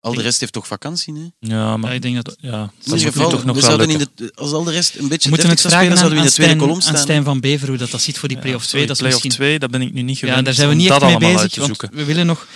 [0.00, 1.26] al de rest heeft toch vakantie, hè?
[1.54, 3.90] Ja, maar Ja, ik denk dat- ja, In ieder geval, toch nog we wel zouden
[3.90, 4.26] in lukken.
[4.26, 6.24] de, als al de rest een beetje we moeten het vragen spelen, aan, zouden we
[6.24, 7.02] in de tweede aan, Stijn, kolom aan staan.
[7.06, 8.82] Stijn van Bever hoe dat, dat ziet voor die play-off 2.
[8.86, 10.72] Dat is play-off misschien 2, dat ben ik nu niet gewend Ja, daar zijn we
[10.72, 11.52] om niet dat echt mee allemaal uit bezig.
[11.52, 11.98] te Want zoeken.
[11.98, 12.46] we willen nog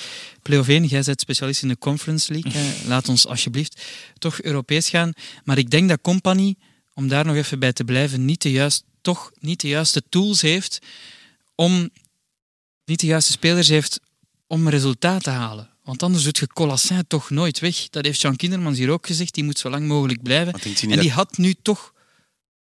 [0.43, 0.85] play-off 1.
[0.85, 2.53] Jij bent specialist in de Conference League.
[2.53, 2.89] hè.
[2.89, 3.81] Laat ons alsjeblieft
[4.19, 5.13] toch Europees gaan.
[5.45, 6.55] Maar ik denk dat Company,
[6.97, 10.41] om daar nog even bij te blijven, niet de juist, toch niet de juiste tools
[10.41, 10.79] heeft
[11.55, 11.91] om
[12.85, 14.01] niet de juiste spelers heeft
[14.47, 15.71] om resultaat te halen.
[15.85, 17.89] Want anders doet je Colossin toch nooit weg.
[17.89, 19.35] Dat heeft Jean Kindermans hier ook gezegd.
[19.35, 20.53] Die moet zo lang mogelijk blijven.
[20.53, 21.93] En die dat- had nu toch...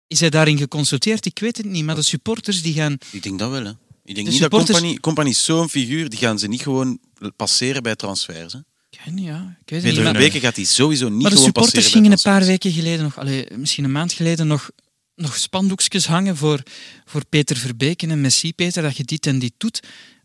[0.08, 1.26] Is hij daarin geconsulteerd?
[1.26, 1.84] Ik weet het niet.
[1.86, 2.98] Maar de supporters die gaan...
[3.12, 3.70] Ik denk dat wel, hè.
[4.06, 6.62] Ik denk De niet dat supporters- Company, Company is zo'n figuur, die gaan ze niet
[6.62, 7.00] gewoon
[7.36, 8.54] passeren bij transfers.
[8.54, 8.60] Hè.
[9.06, 9.58] Weet niet, ja.
[9.66, 12.72] Ik weet maar- weken gaat hij sowieso niet Maar de supporters gingen een paar weken
[12.72, 14.72] geleden nog, allee, misschien een maand geleden, nog,
[15.16, 16.64] nog spandoekjes hangen voor,
[17.06, 19.80] voor Peter Verbeken en Messi Peter, dat je dit en dit doet.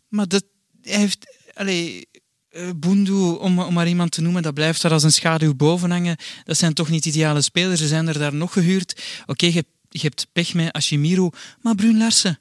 [0.09, 0.45] Maar dat,
[0.83, 2.09] hij heeft, allee,
[2.49, 5.91] eh, Boendoe, om, om maar iemand te noemen, dat blijft daar als een schaduw boven
[5.91, 6.17] hangen.
[6.45, 7.81] Dat zijn toch niet ideale spelers.
[7.81, 9.03] Ze zijn er daar nog gehuurd.
[9.27, 12.39] Oké, je, je hebt pech met Ashimiru, maar Brun Larsen,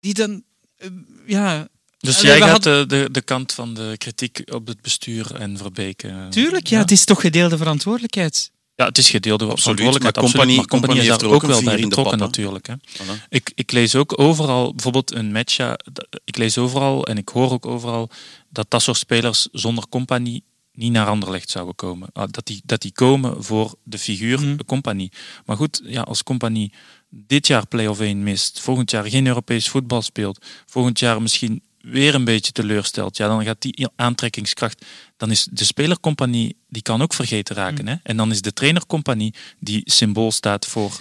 [0.00, 0.42] die dan,
[0.76, 0.88] eh,
[1.26, 5.34] ja, Dus Allee, jij gaat hadden- de, de, kant van de kritiek op het bestuur
[5.34, 6.08] en Verbeke.
[6.08, 8.50] eh, tuurlijk, ja, het is toch gedeelde verantwoordelijkheid.
[8.74, 10.80] Ja, het is gedeelde Absoluut, verantwoordelijkheid, maar absoluut.
[10.80, 12.66] Maar heeft daar er ook wel bij vinger in de betrokken natuurlijk.
[12.66, 12.74] Hè.
[12.88, 13.28] Voilà.
[13.28, 15.76] Ik, ik lees ook overal, bijvoorbeeld een matcha,
[16.24, 18.10] ik lees overal en ik hoor ook overal
[18.50, 20.40] dat dat soort spelers zonder Company
[20.72, 22.08] niet naar Anderlecht zouden komen.
[22.12, 24.56] Ah, Dat die, dat die komen voor de figuur Mhm.
[24.56, 25.10] de Company.
[25.46, 26.72] Maar goed, ja, als Company
[27.10, 32.14] dit jaar play-off 1 mist, volgend jaar geen Europees voetbal speelt, volgend jaar misschien weer
[32.14, 34.84] een beetje teleurstelt, ja, dan gaat die aantrekkingskracht,
[35.16, 37.86] dan is de spelercompagnie, die kan ook vergeten raken.
[37.86, 37.94] Hè?
[38.02, 41.00] En dan is de trainercompagnie, die symbool staat voor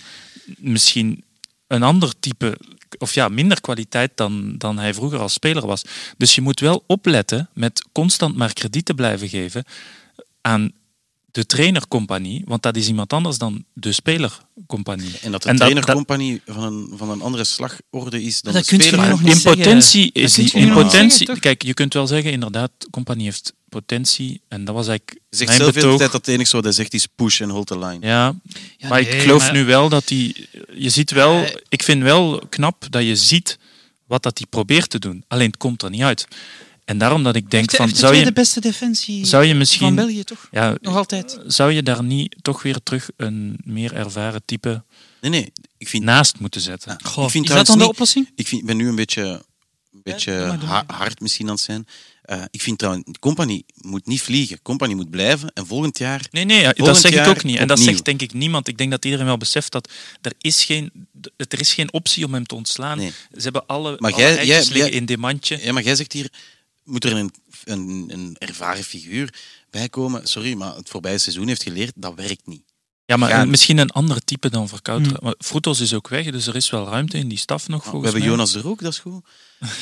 [0.57, 1.23] misschien
[1.67, 2.57] een ander type,
[2.97, 5.83] of ja, minder kwaliteit dan, dan hij vroeger als speler was.
[6.17, 9.63] Dus je moet wel opletten met constant maar krediet te blijven geven
[10.41, 10.71] aan
[11.37, 15.11] de trainercompagnie, want dat is iemand anders dan de spelercompagnie.
[15.21, 18.61] En dat de En dat- trainercompagnie van, een, van een andere slagorde is dan Dat
[18.63, 19.05] de kun je speler.
[19.05, 19.61] nu nog niet in zeggen.
[19.61, 23.53] potentie is die, je in potentie, zeggen, kijk, je kunt wel zeggen, inderdaad, compagnie heeft
[23.69, 26.93] potentie en dat was eigenlijk zegt zelf de tijd dat het enige wat hij zegt
[26.93, 27.97] is push en hold the line.
[28.07, 28.33] Ja,
[28.77, 30.35] Ja, maar nee, ik geloof maar- nu wel dat hij,
[30.75, 33.57] je ziet wel, ik vind wel knap dat je ziet
[34.07, 35.23] wat dat hij probeert te doen.
[35.27, 36.27] Alleen het komt er niet uit.
[36.87, 39.95] En daarom dat ik denk van, de zou je, beste defensie zou je van misschien,
[39.95, 40.47] België, toch?
[40.51, 41.39] ja, Nog altijd.
[41.47, 44.83] zou je daar niet toch weer terug een meer ervaren type
[45.21, 45.51] Nee, nee.
[45.77, 46.95] Ik vind, naast moeten zetten?
[47.03, 48.31] Ja, Goh, ik vind is dat dan de oplossing?
[48.35, 49.23] Ik vind, ben nu een beetje,
[49.93, 50.31] een beetje
[50.65, 51.87] ha- hard misschien aan het zijn.
[52.21, 54.61] Eh, ik vind trouwens, Company moet niet vliegen.
[54.61, 55.51] Company moet blijven.
[55.53, 56.27] En volgend jaar...
[56.31, 57.57] Nee, nee, dat zeg ik ook niet.
[57.57, 57.91] En dat opnieuw.
[57.93, 58.67] zegt denk ik niemand.
[58.67, 59.89] Ik denk dat iedereen wel beseft dat
[60.21, 60.91] er is geen,
[61.37, 62.97] er is geen optie om hem te ontslaan.
[62.97, 63.11] Nee.
[63.31, 65.59] Ze hebben alle, Maar alle jij- eitjes jij- liggen jij- in dit mandje.
[65.63, 66.29] Ja, maar jij zegt hier,
[66.87, 67.31] moet er een,
[67.63, 69.33] een, een ervaren figuur
[69.69, 70.27] bij komen.
[70.27, 72.63] Sorry, maar het voorbije seizoen heeft geleerd, dat werkt niet.
[73.05, 75.11] Ja, maar misschien een ander type dan Verkouter.
[75.11, 75.23] Hmm.
[75.23, 77.89] Maar Frutos is ook weg, dus er is wel ruimte in die staf nog We
[77.89, 78.37] volgens hebben mij.
[78.37, 79.25] Jonas er ook, dat is goed.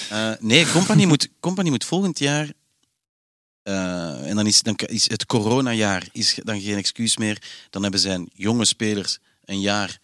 [0.09, 2.53] Eh, nee, Company moet, Company moet volgend jaar...
[3.63, 7.41] eh, en dan is, dan is het coronajaar is dan geen excuus meer.
[7.69, 9.99] Dan hebben zijn jonge spelers een jaar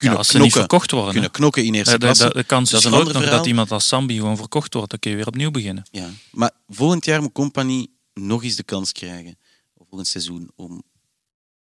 [0.00, 1.12] ja, kunnen, als ze niet knokken, verkocht worden.
[1.12, 2.26] kunnen knokken in eerste de, klasse.
[2.28, 4.90] de, de kans Dat is groot nog dat iemand als Sambi gewoon verkocht wordt.
[4.90, 5.84] Dan kun je weer opnieuw beginnen.
[5.90, 6.10] Ja.
[6.30, 9.38] Maar volgend jaar moet Company nog eens de kans krijgen,
[9.74, 10.82] of volgend seizoen, om,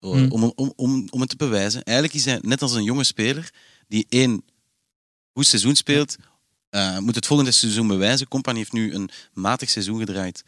[0.01, 0.31] eh, Hmm.
[0.31, 1.83] om, om, om, om het te bewijzen.
[1.83, 3.51] Eigenlijk is hij net als een jonge speler
[3.89, 4.43] die één
[5.33, 6.17] goed seizoen speelt,
[6.71, 8.29] eh, moet het volgende seizoen bewijzen.
[8.29, 10.45] Company heeft nu een matig seizoen gedraaid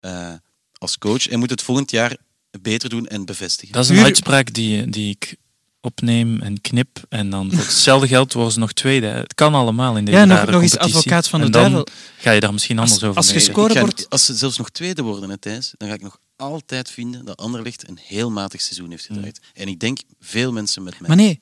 [0.00, 0.32] eh,
[0.78, 2.16] als coach en moet het volgend jaar
[2.60, 3.74] beter doen en bevestigen.
[3.74, 5.36] Dat is een uitspraak die, die ik
[5.84, 7.02] opneem en knip.
[7.08, 9.06] En dan voor hetzelfde geld worden ze nog tweede.
[9.06, 10.96] Het kan allemaal in deze Ja, nog, nog eens competitie.
[10.96, 11.86] advocaat van de En dan duivel.
[12.18, 14.70] ga je daar misschien Als- anders over als Ik ga- scorebord- als ze zelfs nog
[14.70, 18.60] tweede worden, hè, Thijs, dan ga ik nog altijd vinden dat Anderlecht een heel matig
[18.60, 19.40] seizoen heeft gedraaid.
[19.54, 21.08] En ik denk veel mensen met mij.
[21.08, 21.40] Maar nee,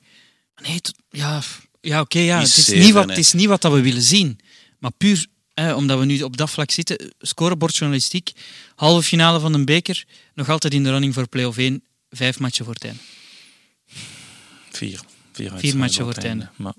[0.55, 0.79] maar nee
[1.09, 1.41] ja,
[1.81, 4.01] ja oké, ja, het, is zeven, niet wat, het is niet wat dat we willen
[4.01, 4.39] zien.
[4.79, 8.31] Maar puur hè, omdat we nu op dat vlak zitten, scorebordjournalistiek,
[8.75, 12.65] halve finale van een beker, nog altijd in de running voor play-off 1, vijf matchen
[12.65, 12.99] voor het einde.
[14.87, 14.99] Vier.
[15.31, 16.49] Vier, uitslagen matchen voor het einde.
[16.55, 16.73] Maar,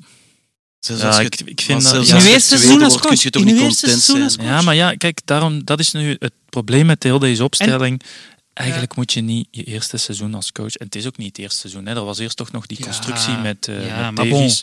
[0.79, 3.07] Zelfs Ja, als je- ik- ik vind dat- zelfs In uw eerste seizoen als wordt,
[3.07, 3.43] kun je coach.
[3.43, 7.03] In uw eerste seizoen ja, maar ja, kijk, daarom, dat is nu het probleem met
[7.03, 8.03] heel deze opstelling.
[8.53, 10.75] Eigenlijk moet je niet je eerste seizoen als coach.
[10.77, 11.87] En het is ook niet het eerste seizoen.
[11.87, 11.95] Hè.
[11.95, 14.63] Er was eerst toch nog die Ja, constructie met, eh ja, met maar Davies.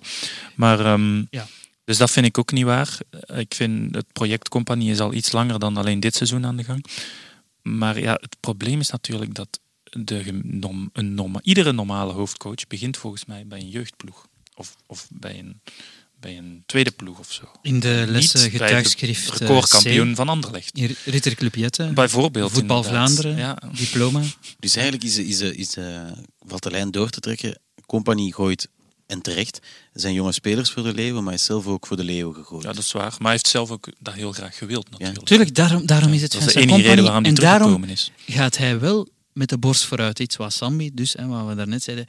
[0.55, 1.47] Maar, ehm, Ja.
[1.85, 2.97] Dus dat vind ik ook niet waar.
[3.35, 6.63] Ik vind het project Compagnie is al iets langer dan alleen dit seizoen aan de
[6.63, 6.85] gang.
[7.61, 9.59] Maar ja, het probleem is natuurlijk dat
[9.89, 10.27] de,
[10.93, 14.27] een norma- iedere normale hoofdcoach begint volgens mij bij een jeugdploeg.
[14.55, 15.61] Of, of bij, een,
[16.19, 17.43] bij een tweede ploeg of zo.
[17.61, 20.71] In de Niet lessen bij de getuigschrift eh, recordkampioen van Anderlecht.
[20.71, 22.51] C, hier, Ritterclub Jette, Bijvoorbeeld.
[22.51, 23.11] Voetbal inderdaad.
[23.11, 23.57] Vlaanderen, Ja.
[23.77, 24.21] diploma.
[24.59, 26.01] Dus eigenlijk is, is, is, eh,
[26.47, 27.59] valt de lijn door te trekken.
[27.85, 28.67] Compagnie gooit,
[29.07, 29.59] en terecht,
[29.93, 32.63] zijn jonge spelers voor de leeuwen, maar hij is zelf ook voor de leeuwen gegooid.
[32.63, 33.09] ja, dat is waar.
[33.11, 35.25] Maar hij heeft zelf ook dat heel graag gewild natuurlijk.
[35.25, 37.05] Tuurlijk, daarom, daarom is het dat is de enige reden Kompany.
[37.07, 37.89] waarom hij En daarom teruggekomen
[38.25, 38.35] is.
[38.35, 40.19] gaat hij wel met de borst vooruit.
[40.19, 42.05] Iets wat Sambi, dus, hè, wat we daarnet zeiden,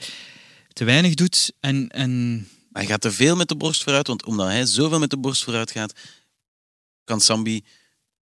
[0.72, 1.52] te weinig doet.
[1.60, 5.10] En, en hij gaat te veel met de borst vooruit, want omdat hij zoveel met
[5.10, 5.92] de borst vooruit gaat,
[7.04, 7.64] kan Sambi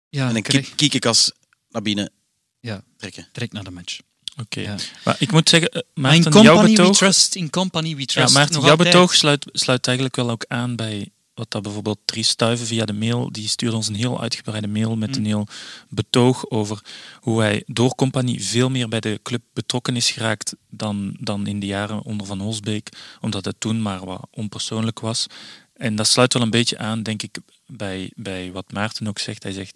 [0.09, 1.33] ja, en een krijg- kiek- kiekenkas
[1.69, 2.13] naar binnen
[2.61, 2.85] Ja.
[2.97, 3.29] trekken.
[3.33, 3.99] direct naar de match.
[4.41, 4.61] Oké.
[4.61, 4.77] Ja.
[5.05, 7.95] Maar ik moet zeggen, eh, Maar in Maarten, jouw company we betoog, trust, in company
[7.95, 8.35] we ja, trust.
[8.35, 8.93] Maarten, nog jouw altijd.
[8.93, 12.93] betoog sluit, sluit eigenlijk wel ook aan bij wat dat bijvoorbeeld Dries Stuiven via de
[12.93, 15.15] mail, die stuurde ons een heel uitgebreide mail met Mm.
[15.17, 15.47] een heel
[15.89, 16.83] betoog over
[17.21, 21.61] hoe hij door compagnie veel meer bij de club betrokken is geraakt dan, dan in
[21.61, 22.89] de jaren onder Van Holsbeek,
[23.21, 25.27] omdat het toen maar wat onpersoonlijk was.
[25.73, 29.43] En dat sluit wel een beetje aan, denk ik, bij, bij wat Maarten ook zegt.
[29.43, 29.75] Hij zegt,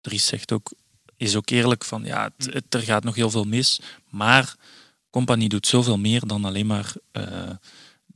[0.00, 0.72] Dries zegt ook,
[1.16, 3.80] is ook eerlijk van, ja, het, het- er gaat nog heel veel mis,
[4.10, 4.54] maar
[5.10, 7.50] compagnie doet zoveel meer dan alleen maar eh,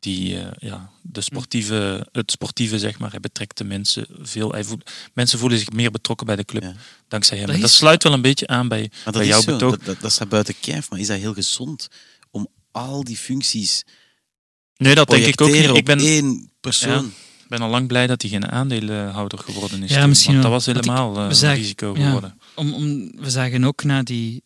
[0.01, 3.11] die, eh, ja, de sportieve, het sportieve, zeg maar.
[3.11, 4.53] Hij betrekt de mensen veel.
[4.53, 6.75] Hij voelt, mensen voelen zich meer betrokken bij de club Ja.
[7.09, 7.47] dankzij hem.
[7.47, 9.41] Dat En Dat, is- sluit wel een beetje aan bij, Maar dat, bij is jouw
[9.41, 9.71] zo, betoog.
[9.77, 11.89] dat, dat, dat staat buiten kijf, maar is dat heel gezond
[12.31, 13.85] om al die functies
[14.77, 15.65] nee, dat denk ik ook niet.
[15.77, 17.05] Ik ben, één persoon?
[17.07, 19.91] ik ben al lang blij dat hij geen aandeelhouder geworden is.
[19.91, 22.05] Ja, toen, misschien want dat was ik- helemaal eh, een risico ja.
[22.07, 22.41] geworden.
[22.55, 24.43] Om, om, we zagen ook na die...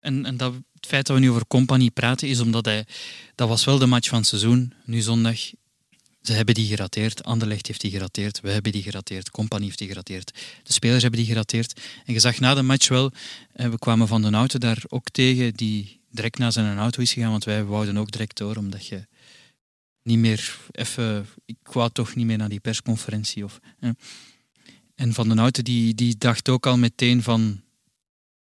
[0.00, 0.52] En, en dat,
[0.82, 2.86] het feit dat we nu over company praten, is omdat hij...
[3.34, 5.38] Dat was wel de match van het seizoen, nu zondag.
[6.22, 7.24] Ze hebben die gerateerd.
[7.24, 8.40] Anderlecht heeft die gerateerd.
[8.40, 9.30] We hebben die gerateerd.
[9.30, 10.32] Company heeft die gerateerd.
[10.62, 11.80] De spelers hebben die gerateerd.
[12.04, 13.12] En je zag na de match wel...
[13.52, 17.12] eh, We kwamen van de auto daar ook tegen, die direct naar zijn auto is
[17.12, 17.30] gegaan.
[17.30, 19.06] Want wij wouden ook direct door, omdat je
[20.02, 21.26] niet meer even...
[21.44, 23.44] Ik wou toch niet meer naar die persconferentie.
[23.44, 23.60] Of.
[24.94, 27.60] En Van den Houten die, die dacht ook al meteen van...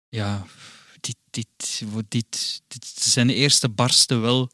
[0.08, 0.46] Ja,
[1.30, 4.50] dit, dit, dit zijn de eerste barsten wel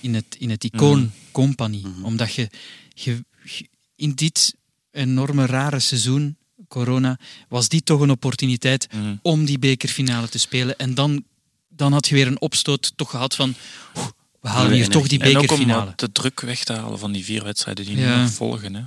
[0.00, 1.08] in het, in het icoon Mhm.
[1.32, 1.86] compagnie.
[1.86, 2.04] Mhm.
[2.04, 2.50] Omdat je,
[2.94, 4.54] je, je- in dit
[4.90, 6.36] enorme rare seizoen,
[6.68, 7.18] corona,
[7.48, 9.16] was dit toch een opportuniteit Mhm.
[9.22, 10.76] om die bekerfinale te spelen.
[10.78, 11.24] En dan,
[11.68, 13.54] dan had je weer een opstoot toch gehad van
[13.96, 14.06] oeh,
[14.40, 15.92] we halen hier toch die En ook om bekerfinale.
[15.96, 18.16] de druk weg te halen van die vier wedstrijden die Ja.
[18.16, 18.74] nu nog volgen.
[18.74, 18.82] Hè.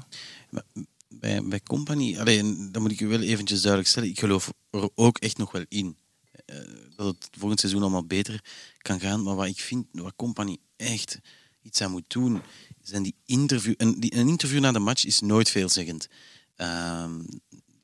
[1.09, 4.89] bij, bij Company, alleen, dat moet ik u wel eventjes duidelijk stellen, ik geloof er
[4.95, 5.97] ook echt nog wel in.
[6.45, 6.55] eh,
[6.97, 8.43] dat het volgend seizoen allemaal beter
[8.77, 9.23] kan gaan.
[9.23, 11.19] Maar wat ik vind, wat Company echt
[11.61, 12.41] iets aan moet doen,
[12.81, 13.73] zijn die interview...
[13.77, 16.07] Een, die, een interview na de match is nooit veelzeggend.
[16.55, 17.19] Ehm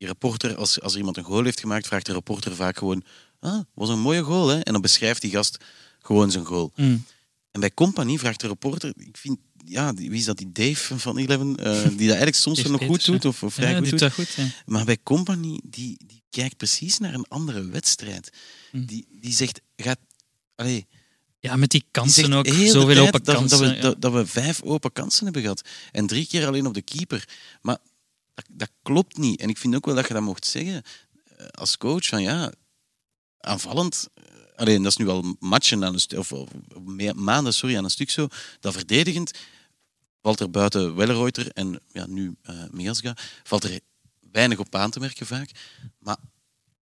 [0.04, 3.04] die reporter, als, als er iemand een goal heeft gemaakt, vraagt de reporter vaak gewoon
[3.40, 4.60] ah, was een mooie goal, hè?
[4.60, 5.58] En dan beschrijft die gast
[6.00, 6.72] gewoon zijn goal.
[6.76, 7.06] Mm.
[7.52, 11.18] En bij Company vraagt de reporter, ik vind, ja, wie is dat, die Dave van
[11.18, 14.00] Eleven, eh, die dat eigenlijk soms nog goed doet, of, of vrij Ja, goed doet
[14.00, 14.00] doet.
[14.00, 14.34] dat goed.
[14.34, 14.48] Ja.
[14.66, 18.32] Maar bij Company, die, die kijkt precies naar een andere wedstrijd.
[18.74, 18.86] Hm.
[18.86, 20.00] Die, die zegt, gaat,
[20.56, 20.88] allee,
[21.40, 22.48] ja, met die kansen ook.
[22.48, 23.60] Zoveel open dat, kansen.
[23.60, 23.82] Dat we, ja.
[23.82, 25.62] dat, dat we vijf open kansen hebben gehad.
[25.92, 27.28] En drie keer alleen op de keeper.
[27.62, 27.78] Maar
[28.34, 29.40] dat, dat klopt niet.
[29.40, 30.84] En ik vind ook wel dat je dat mocht zeggen
[31.38, 32.08] eh, als coach.
[32.08, 32.54] Van ja,
[33.40, 34.08] aanvallend...
[34.14, 34.24] eh,
[34.56, 36.50] Alleen, dat is nu al matchen aan een stuk, of, of
[37.16, 38.28] maanden sorry, aan een stuk zo.
[38.60, 39.32] Dat verdedigend
[40.22, 42.36] valt er buiten Welleroyter en ja, nu
[42.72, 43.80] Miasga, valt er
[44.32, 45.50] weinig op aan te merken vaak.
[46.00, 46.18] Maar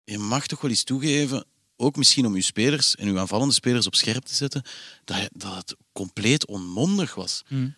[0.05, 1.45] je mag toch wel eens toegeven,
[1.81, 4.63] ook misschien om uw spelers en uw aanvallende spelers op scherp te zetten,
[5.05, 7.43] dat, dat het compleet onmondig was.
[7.49, 7.75] Mm.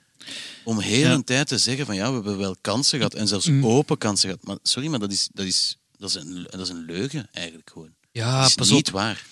[0.65, 1.13] Om heel Ja.
[1.13, 3.67] een tijd te zeggen van ja, we hebben wel kansen gehad en zelfs Mm.
[3.67, 4.45] open kansen gehad.
[4.45, 7.71] Maar sorry, maar dat is, dat is, dat is, een, dat is een leugen eigenlijk
[7.73, 7.91] gewoon.
[8.13, 8.93] Ja, dat is pas niet op.
[8.93, 9.25] waar.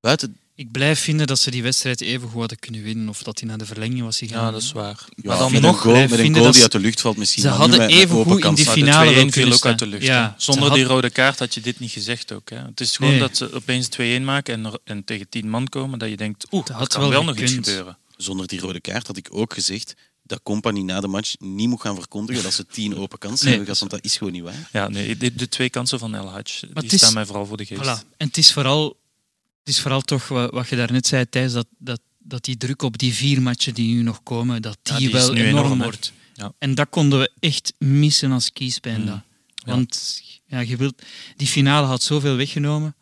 [0.00, 3.08] Buiten, Ik blijf vinden dat ze die wedstrijd even goed hadden kunnen winnen.
[3.08, 4.44] Of dat die naar de verlenging was gegaan.
[4.44, 5.04] Ja, dat is waar.
[5.08, 7.00] ja, maar dan met nog een goal, met een goal die ze- uit de lucht
[7.00, 7.42] valt misschien.
[7.42, 10.02] Ze hadden even goed in die finale 2-1 wel viel kunnen ook uit de lucht.
[10.02, 12.50] Ja, Zonder had- die rode kaart had je dit niet gezegd ook.
[12.50, 12.56] Hè.
[12.56, 13.20] Het is gewoon Nee.
[13.20, 16.46] dat ze opeens 2-1 maken en, er- en tegen 10 man komen, dat je denkt,
[16.50, 17.98] oeh, Dat had kan wel wel nog iets gebeuren.
[18.16, 21.80] Zonder die rode kaart had ik ook gezegd dat Company na de match niet moet
[21.80, 23.54] gaan verkondigen dat ze tien open kansen Nee.
[23.56, 24.68] hebben gehad, want dat is gewoon niet waar.
[24.72, 27.56] Ja, nee, de, de twee kansen van El Hadj, die is- staan mij vooral voor
[27.56, 27.80] de geest.
[27.80, 28.06] Voilà.
[28.16, 28.96] En het is vooral,
[29.70, 32.98] is vooral toch wat, wat je daarnet zei, Thijs, dat, dat, dat die druk op
[32.98, 36.12] die vier matchen die nu nog komen, dat die, Ja, die is wel enorm, wordt.
[36.34, 36.52] Ja.
[36.58, 39.02] En dat konden we echt missen als kiespijn.
[39.02, 39.22] Mm.
[39.64, 41.02] Want ja, je wilt,
[41.36, 42.94] die finale had zoveel weggenomen.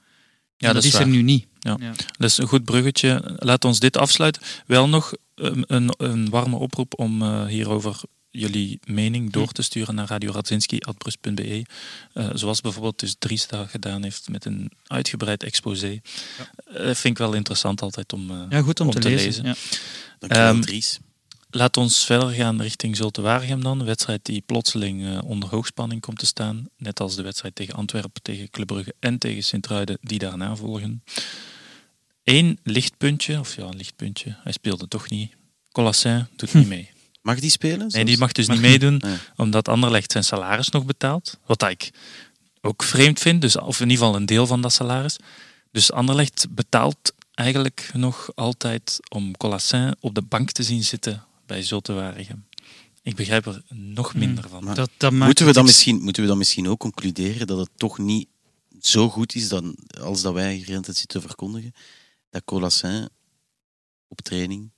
[0.56, 1.46] Ja, dat is is er nu niet.
[1.58, 1.76] Ja.
[1.80, 1.92] Ja.
[2.18, 3.36] Dat is een goed bruggetje.
[3.38, 4.42] Laat ons dit afsluiten.
[4.66, 8.00] Wel nog een, een warme oproep om eh, hierover
[8.30, 11.64] jullie mening door te sturen naar radioradzinski.brust.be.
[12.12, 16.00] Eh zoals bijvoorbeeld dus Dries dat gedaan heeft met een uitgebreid exposé.
[16.64, 19.26] Eh, vind ik wel interessant altijd om, eh, Ja, goed om, om te, te lezen.
[19.26, 19.44] lezen.
[19.44, 19.54] Ja.
[20.18, 20.98] Dankjewel, Ehm, Dries.
[21.50, 23.80] Laat ons verder gaan richting Zulte Waregem dan.
[23.80, 26.68] Een wedstrijd die plotseling onder hoogspanning komt te staan.
[26.76, 31.02] Net als de wedstrijd tegen Antwerpen, tegen Club Brugge en tegen Sint-Truiden die daarna volgen.
[32.24, 34.36] Eén lichtpuntje, of ja, een lichtpuntje.
[34.42, 35.32] Hij speelde toch niet.
[35.72, 36.90] Colassin doet niet mee.
[37.22, 37.86] Mag die spelen?
[37.88, 41.38] Nee, die mag dus Mag niet meedoen, Ah, omdat Anderlecht zijn salaris nog betaalt.
[41.46, 41.90] Wat ik
[42.60, 45.16] ook vreemd vind, dus, of in ieder geval een deel van dat salaris.
[45.72, 51.62] Dus Anderlecht betaalt eigenlijk nog altijd om Colassin op de bank te zien zitten bij
[51.62, 52.46] Zulte Waregem.
[53.02, 54.64] Ik begrijp er nog minder van.
[54.64, 57.46] Maar- Dat, dat Moeten we, het dan iets- misschien, moeten we dan misschien ook concluderen
[57.46, 58.28] dat het toch niet
[58.80, 61.74] zo goed is dan, als dat wij hier hele tijd zitten te verkondigen,
[62.30, 63.08] dat Colassin
[64.08, 64.70] op training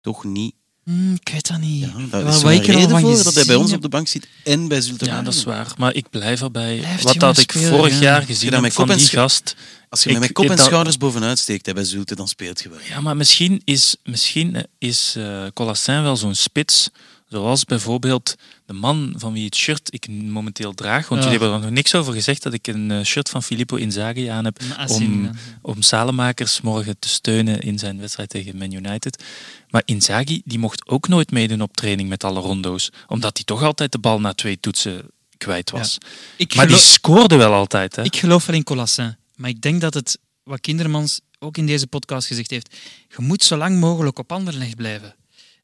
[0.00, 0.54] toch niet...
[0.86, 1.80] Hmm, ik weet dat niet.
[1.84, 4.08] Ja, Wat- is wat ik er al voor dat hij bij ons op de bank
[4.08, 5.72] zit en bij Zulte Ja, dat is waar.
[5.78, 6.76] Maar ik blijf erbij.
[6.78, 8.00] Blijft Wat dat ik spelen, vorig ja.
[8.00, 9.54] jaar gezien dat heb van die gast.
[9.88, 12.60] Als je Ik- met kop en dat- schouders bovenuit steekt hè, bij Zulte, dan speelt
[12.62, 12.78] je wel.
[12.88, 16.88] Ja, maar misschien is, misschien is eh Colassin wel zo'n spits.
[17.28, 18.34] Zoals bijvoorbeeld
[18.66, 21.08] de man van wie het shirt ik momenteel draag.
[21.08, 21.28] Want Ja.
[21.30, 24.26] jullie hebben er nog niks over gezegd dat ik een eh, shirt van Filippo Inzaghi
[24.26, 24.60] aan heb.
[24.88, 25.30] Om,
[25.62, 29.22] om Salemakers morgen te steunen in zijn wedstrijd tegen Man United.
[29.70, 32.90] Maar Inzaghi die mocht ook nooit meedoen op training met alle rondo's.
[33.06, 35.98] Omdat hij toch altijd de bal na twee toetsen kwijt was.
[36.36, 37.96] Ik Maar die scoorde wel altijd.
[37.96, 38.02] Hè?
[38.02, 39.16] Ik geloof wel in Colassin.
[39.36, 42.76] Maar ik denk dat het, wat Kindermans ook in deze podcast gezegd heeft,
[43.16, 45.14] je moet zo lang mogelijk op Anderlecht blijven.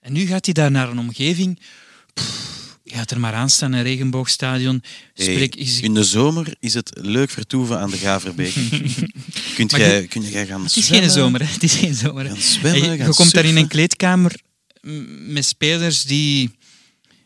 [0.01, 1.61] En nu gaat hij daar naar een omgeving.
[2.15, 4.83] Pff, gaat er maar aan staan, een regenboogstadion.
[5.15, 8.55] Spreek, in de zomer is het leuk vertoeven aan de Gaverbeek.
[9.55, 11.09] kunt, jij, kun jij gaan het is zwemmen?
[11.09, 11.47] geen zomer, hè.
[11.47, 12.27] Het is geen zomer.
[12.27, 14.41] Gaan zwemmen, je, gaan je komt daar in een kleedkamer
[15.27, 16.51] met spelers die,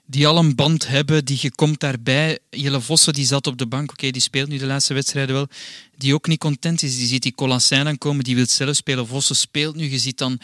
[0.06, 1.24] die al een band hebben.
[1.24, 2.38] Die je komt daarbij.
[2.50, 3.90] Jelle Vossen die zat op de bank.
[3.90, 5.48] Oké, die speelt nu de laatste wedstrijden wel.
[5.96, 6.96] Die ook niet content is.
[6.96, 8.24] Die ziet die Colassin dan komen.
[8.24, 9.06] Die wil zelf spelen.
[9.06, 9.90] Vossen speelt nu.
[9.90, 10.40] Je ziet dan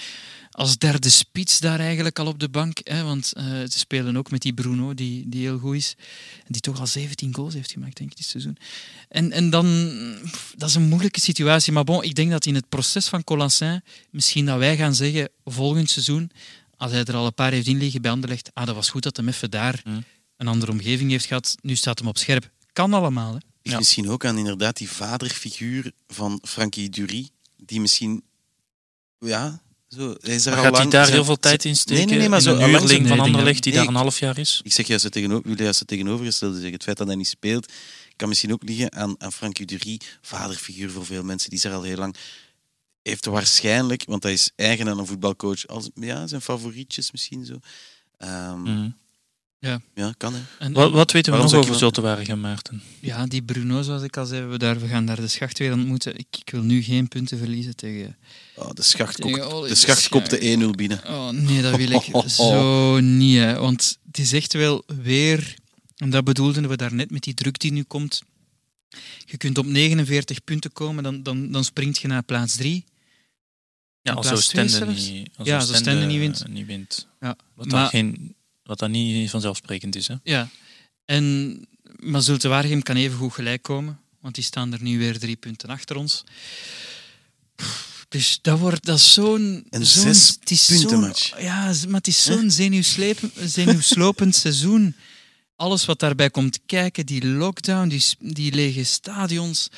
[0.53, 2.79] als derde spits daar eigenlijk al op de bank.
[2.85, 5.95] Hè, want eh, ze spelen ook met die Bruno, die, die heel goed is.
[6.39, 8.57] En die toch al 17 goals heeft gemaakt, denk ik, dit seizoen.
[9.09, 9.67] En, en dan,
[10.25, 11.73] pff, dat is een moeilijke situatie.
[11.73, 15.29] Maar bon, ik denk dat in het proces van Colassin, misschien dat wij gaan zeggen,
[15.45, 16.31] volgend seizoen,
[16.77, 19.17] als hij er al een paar heeft inliggen bij Anderlecht, ah, dat was goed dat
[19.17, 20.05] hem even daar Hmm.
[20.37, 21.55] een andere omgeving heeft gehad.
[21.61, 22.51] Nu staat hem op scherp.
[22.73, 23.39] Kan allemaal, hè.
[23.63, 23.79] Ik Ja.
[23.79, 28.23] misschien ook aan inderdaad die vaderfiguur van Frankie Dury, die misschien,
[29.19, 29.63] ja,
[29.97, 31.95] zo, hij is er Maar al gaat hij daar zijn- heel veel tijd in steken?
[31.97, 34.39] Nee, nee, nee, maar zo een huurling van Anderlecht die nee, daar een half jaar
[34.39, 34.61] is?
[34.65, 36.73] Ik zeg juist het, tegenover, wil juist het tegenovergestelde zeggen.
[36.73, 37.73] Het feit dat hij niet speelt,
[38.17, 41.51] kan misschien ook liggen aan, aan Frankie vaderfiguur voor veel mensen.
[41.51, 42.17] Die is er al heel lang.
[43.03, 47.59] Heeft waarschijnlijk, want hij is eigen aan een voetbalcoach, als, ja, zijn favorietjes misschien zo.
[48.55, 48.91] Mhm.
[49.95, 50.41] Ja, kan hè.
[50.59, 52.83] En, Wat, wat weten we nog over Zultewaregem, Maarten?
[53.01, 55.73] Ja, die Bruno, zoals ik al zei, we, daar, we gaan daar de schacht weer
[55.73, 56.19] ontmoeten.
[56.19, 58.17] Ik, ik wil nu geen punten verliezen tegen...
[58.57, 60.63] Oh, de schacht, Tegen de de schacht kopte Schacht.
[60.63, 61.01] 1-0 binnen.
[61.07, 63.39] Oh nee, dat wil ik zo niet.
[63.39, 63.59] Hè.
[63.59, 65.55] Want het is echt wel weer...
[65.97, 68.23] En dat bedoelden we daarnet met die druk die nu komt.
[69.25, 72.85] Je kunt op 49 punten komen, dan, dan, dan springt je naar plaats 3.
[74.03, 75.09] Ja, als Oostende zelfs?
[75.11, 76.49] niet, als Ja, als Oostende niet wint.
[76.49, 77.07] niet wint.
[77.21, 78.35] Ja, Wat, maar- dan geen,
[78.65, 80.09] wat dan niet vanzelfsprekend is.
[80.09, 80.15] Hè?
[80.23, 80.49] Ja.
[81.05, 81.57] En,
[81.99, 85.37] maar Zulte Waregem kan even goed gelijk komen, want die staan er nu weer drie
[85.37, 86.25] punten achter ons.
[88.09, 89.67] Dus dat wordt dat is zo'n...
[89.71, 91.41] Een zo'n- zes het is punten zo'n- match.
[91.41, 92.51] Ja, maar het is zo'n
[93.47, 94.95] zenuwslopend seizoen.
[95.57, 99.69] Alles wat daarbij komt kijken, die lockdown, die, die lege stadions,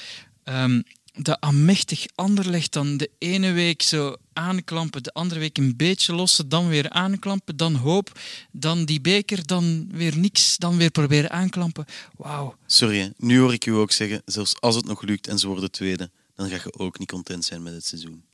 [1.16, 6.48] de amechtig Anderlecht dan de ene week zo aanklampen, de andere week een beetje lossen,
[6.48, 8.20] dan weer aanklampen, dan hoop,
[8.52, 11.84] dan die beker, dan weer niks, dan weer proberen aanklampen.
[12.16, 12.56] Wauw.
[12.66, 15.70] Sorry, nu hoor ik u ook zeggen, zelfs als het nog lukt en ze worden
[15.70, 18.24] tweede, dan ga je ook niet content zijn met het seizoen.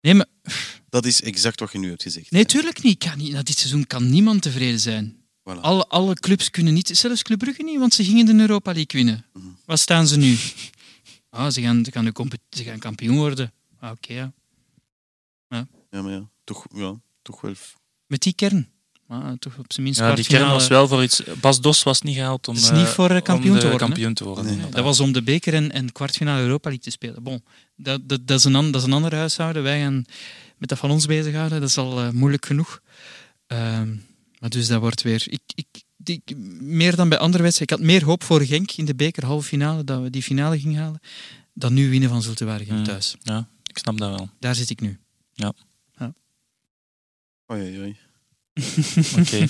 [0.00, 0.26] Nee, maar,
[0.88, 2.30] Dat is exact wat je nu hebt gezegd.
[2.30, 2.98] nee, tuurlijk niet.
[2.98, 3.32] Kan niet.
[3.32, 5.16] Na dit seizoen kan niemand tevreden zijn.
[5.40, 5.60] Voilà.
[5.60, 9.02] Alle, alle clubs kunnen niet, zelfs Club Brugge niet, want ze gingen de Europa League
[9.04, 9.24] winnen.
[9.32, 9.46] Mhm.
[9.64, 10.36] Wat staan ze nu?
[11.36, 12.12] Ah, ze, gaan, ze, gaan
[12.50, 13.52] ze gaan kampioen worden.
[13.80, 14.32] Ah, Oké, ja.
[15.90, 17.54] Ja, maar ja, toch, ja, toch wel.
[18.06, 18.68] met die kern.
[19.06, 21.22] Maar toch op zijn minst Ja, die kern was wel voor iets.
[21.40, 23.64] Bas Dos was niet gehaald om, Het is niet eh, voor, eh, kampioen om te
[23.64, 24.44] de worden, kampioen te worden.
[24.44, 24.68] Nee.
[24.70, 27.22] Dat was om de beker en, en kwartfinale Europa League te spelen.
[27.22, 27.44] Bon,
[27.76, 29.62] dat, dat, dat, is een, an- dat is een ander huishouden.
[29.62, 30.04] Wij gaan
[30.58, 31.60] met dat van ons bezighouden.
[31.60, 32.80] Dat is al eh, moeilijk genoeg.
[33.46, 33.94] Ehm,
[34.38, 35.22] maar dus dat wordt weer...
[35.28, 35.66] Ik, ik,
[36.08, 37.76] ik- meer dan bij andere wedstrijden.
[37.76, 40.60] Ik had meer hoop voor Genk in de beker halve finale, dat we die finale
[40.60, 41.00] gingen halen,
[41.54, 42.84] dan nu winnen van Zulte Waregem Mm.
[42.84, 43.16] thuis.
[43.22, 44.30] Ja, ik snap dat wel.
[44.38, 44.98] Daar zit ik nu.
[47.52, 47.96] Oei, oei.
[49.20, 49.46] Oké.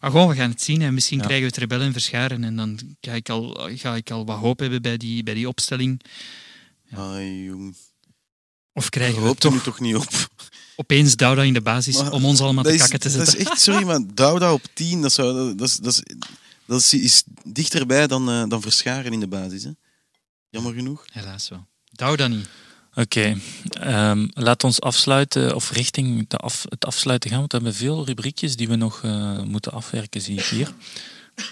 [0.00, 0.82] Maar gewoon, we gaan het zien.
[0.82, 1.24] En misschien Ja.
[1.24, 2.44] krijgen we het rebellen verscharen.
[2.44, 5.48] En dan ga ik al, ga ik al wat hoop hebben bij die, bij die
[5.48, 6.00] opstelling.
[6.90, 6.96] Ja.
[6.96, 7.76] Ai, jong.
[8.72, 10.08] Of krijgen we Hoop er toch nu toch niet op.
[10.76, 13.26] opeens Douda in de basis Maar om ons allemaal Dat te is, kakken te dat
[13.26, 13.38] zetten.
[13.44, 16.02] is echt, sorry, maar Douda op 10, dat, zou, dat, is, dat, is,
[16.66, 19.64] dat is, is dichterbij dan, eh, dan verscharen in de basis.
[19.64, 19.70] Hè.
[20.50, 21.04] Jammer genoeg.
[21.12, 21.66] Helaas wel.
[21.92, 22.48] Douda niet.
[22.94, 23.36] Oké,
[23.80, 28.06] ehm, laat ons afsluiten of richting de af, het afsluiten gaan, want we hebben veel
[28.06, 30.72] rubriekjes die we nog eh, moeten afwerken, zie ik hier.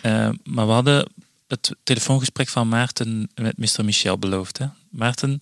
[0.02, 1.08] Eh, maar we hadden
[1.46, 3.84] het telefoongesprek van Maarten met Mr.
[3.84, 4.58] Michel beloofd.
[4.58, 4.66] Hè?
[4.90, 5.40] Maarten,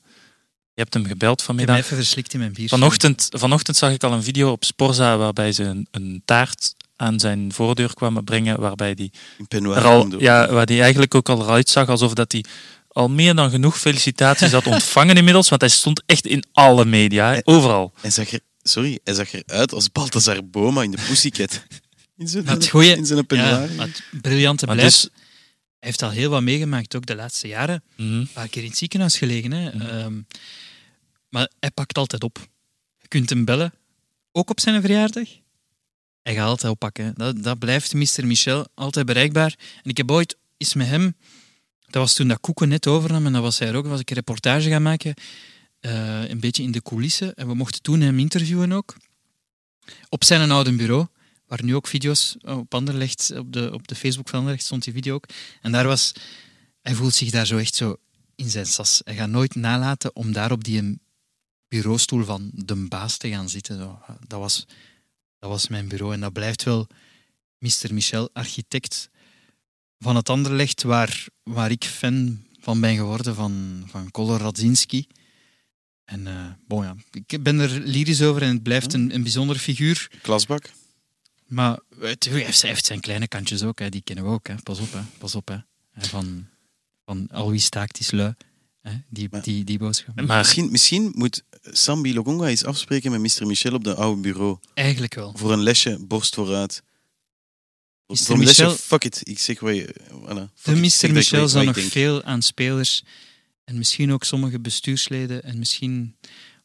[0.74, 1.76] je hebt hem gebeld Ik heb vanmiddag.
[1.76, 2.68] even verslikt in mijn bier.
[2.68, 7.20] Vanochtend, vanochtend zag ik al een video op Sporza waarbij ze een, een taart aan
[7.20, 9.12] zijn voordeur kwamen brengen, waarbij die
[9.48, 12.44] er al, ja, waar die eigenlijk ook al eruit zag alsof dat hij
[12.88, 17.40] al meer dan genoeg felicitaties had ontvangen inmiddels, want hij stond echt in alle media,
[17.44, 17.92] overal.
[18.00, 21.62] Hij zag er, sorry, hij zag eruit als Balthazar Boma in de Pussycat.
[22.16, 25.00] In zijn, Maar het goeie- in zijn Ja, het briljante Maar blijft.
[25.02, 25.10] dus,
[25.78, 27.82] Hij heeft al heel wat meegemaakt, ook de laatste jaren.
[27.96, 29.52] mhm, Een paar keer in het ziekenhuis gelegen.
[29.52, 29.70] Hè.
[29.70, 30.12] Ehm,
[31.32, 32.48] maar hij pakt altijd op.
[32.98, 33.72] Je kunt hem bellen,
[34.32, 35.28] ook op zijn verjaardag.
[36.22, 37.14] Hij gaat altijd oppakken.
[37.16, 38.26] Dat, dat blijft Mr.
[38.26, 39.54] Michel altijd bereikbaar.
[39.82, 41.16] En ik heb ooit eens met hem,
[41.80, 44.10] dat was toen dat Koeken net overnam, en dat was hij er ook, was ik
[44.10, 45.14] een reportage gaan maken,
[45.80, 47.34] eh, een beetje in de coulissen.
[47.34, 48.96] En we mochten toen hem interviewen ook.
[50.08, 51.06] Op zijn oude bureau,
[51.46, 54.92] waar nu ook video's op Anderlecht, op de, op de Facebook van Anderlecht stond die
[54.92, 55.26] video ook.
[55.60, 56.12] En daar was,
[56.82, 57.96] hij voelt zich daar zo echt zo
[58.34, 59.00] in zijn sas.
[59.04, 61.00] Hij gaat nooit nalaten om daar op die
[61.72, 63.76] bureaustoel van de baas te gaan zitten.
[63.76, 64.00] Zo.
[64.26, 64.66] Dat, was,
[65.38, 66.86] dat was mijn bureau en dat blijft wel
[67.58, 67.94] Mr.
[67.94, 69.10] Michel, architect
[69.98, 75.06] van het Anderlecht, waar, waar ik fan van ben geworden, van, van Kolor Radzinski.
[76.04, 76.26] En
[76.66, 80.10] bon, ja, ik ben er lyrisch over en het blijft een, een bijzondere figuur.
[80.22, 80.70] Klasbak.
[81.46, 83.88] Maar het, hij heeft, zijn kleine kantjes ook, hè.
[83.88, 84.46] die kennen we ook.
[84.46, 84.54] Hè.
[84.62, 85.00] Pas op, hè.
[85.18, 85.48] pas op.
[85.48, 85.58] Hè.
[86.04, 86.46] Van,
[87.04, 88.34] van al wie staakt is lui.
[88.82, 88.92] Hè?
[89.08, 90.20] Die, Maar- die, die boodschap.
[90.20, 93.46] Maar Misschien, misschien moet Sambi Logonga eens afspreken met Mr.
[93.46, 94.58] Michel op de oude bureau.
[94.74, 95.32] Eigenlijk wel.
[95.36, 96.82] Voor een lesje borst vooruit.
[98.06, 98.16] Mr.
[98.16, 99.20] Voor een lesje, Michel- fuck it.
[99.28, 99.94] Ik zeg wat je...
[100.08, 101.12] Voilà, De Mr.
[101.12, 103.04] Michel wat nog veel aan spelers
[103.64, 106.16] en misschien ook sommige bestuursleden en misschien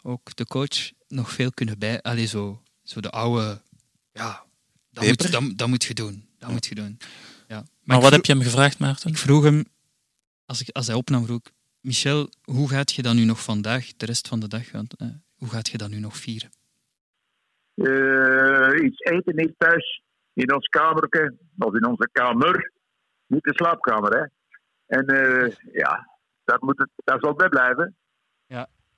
[0.04, 2.02] ook de coach nog veel kunnen bij.
[2.02, 3.62] Allee, zo, zo de oude.
[4.14, 4.44] Ja,
[4.92, 6.26] dat moet, dat, dat moet je doen.
[6.40, 6.98] Dat moet je doen.
[7.48, 7.56] Ja.
[7.56, 9.10] Maar, wat vroeg- heb je hem gevraagd, Maarten?
[9.10, 9.66] Ik vroeg hem,
[10.46, 11.52] als, ik, als hij opnam, vroeg ik,
[11.82, 15.08] Michel, hoe gaat je dat nu nog vandaag, de rest van de dag, gaan, eh,
[15.38, 16.50] hoe gaat je dat nu nog vieren?
[17.76, 20.02] Eh, iets eten niet thuis
[20.34, 22.72] in ons kamerke, of in onze kamer.
[23.26, 24.26] Niet de slaapkamer, hè.
[24.98, 26.08] En eh, ja,
[26.44, 27.96] daar, moet het, daar zal bij blijven.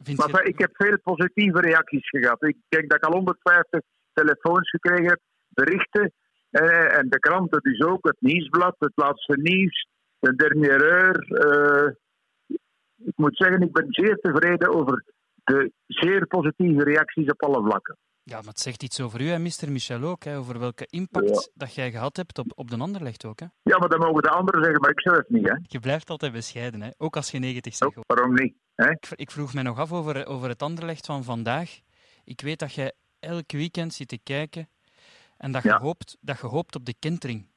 [0.04, 2.44] Vind Maar je- ik heb veel positieve reacties gehad.
[2.44, 3.82] Ik denk dat ik al 150
[4.14, 6.12] telefoons gekregen heb, berichten.
[6.50, 9.88] En de kranten dus ook, het nieuwsblad, het laatste nieuws,
[10.20, 11.98] de dernière heure.
[13.06, 15.06] Ik moet zeggen, ik ben zeer tevreden over
[15.44, 17.98] de zeer positieve reacties op alle vlakken.
[18.24, 19.72] Ja, maar het zegt iets over u en Mr.
[19.72, 23.40] Michel ook, hè, over welke impact dat jij gehad hebt op, op de Anderlecht ook.
[23.40, 23.46] Hè.
[23.62, 25.48] Ja, maar dat mogen de anderen zeggen, maar ik zelf niet.
[25.50, 25.56] Hè?
[25.62, 27.98] Je blijft altijd bescheiden, hè, ook als je 90 zegt.
[27.98, 28.54] Oh, waarom niet?
[28.76, 28.90] Hè?
[28.92, 31.80] Ik, ik vroeg mij nog af over, over het Anderlecht van vandaag.
[32.24, 34.70] Ik weet dat jij elk weekend zit te kijken
[35.38, 35.80] en dat je, Ja.
[35.80, 37.48] hoopt, dat je hoopt op de kentering.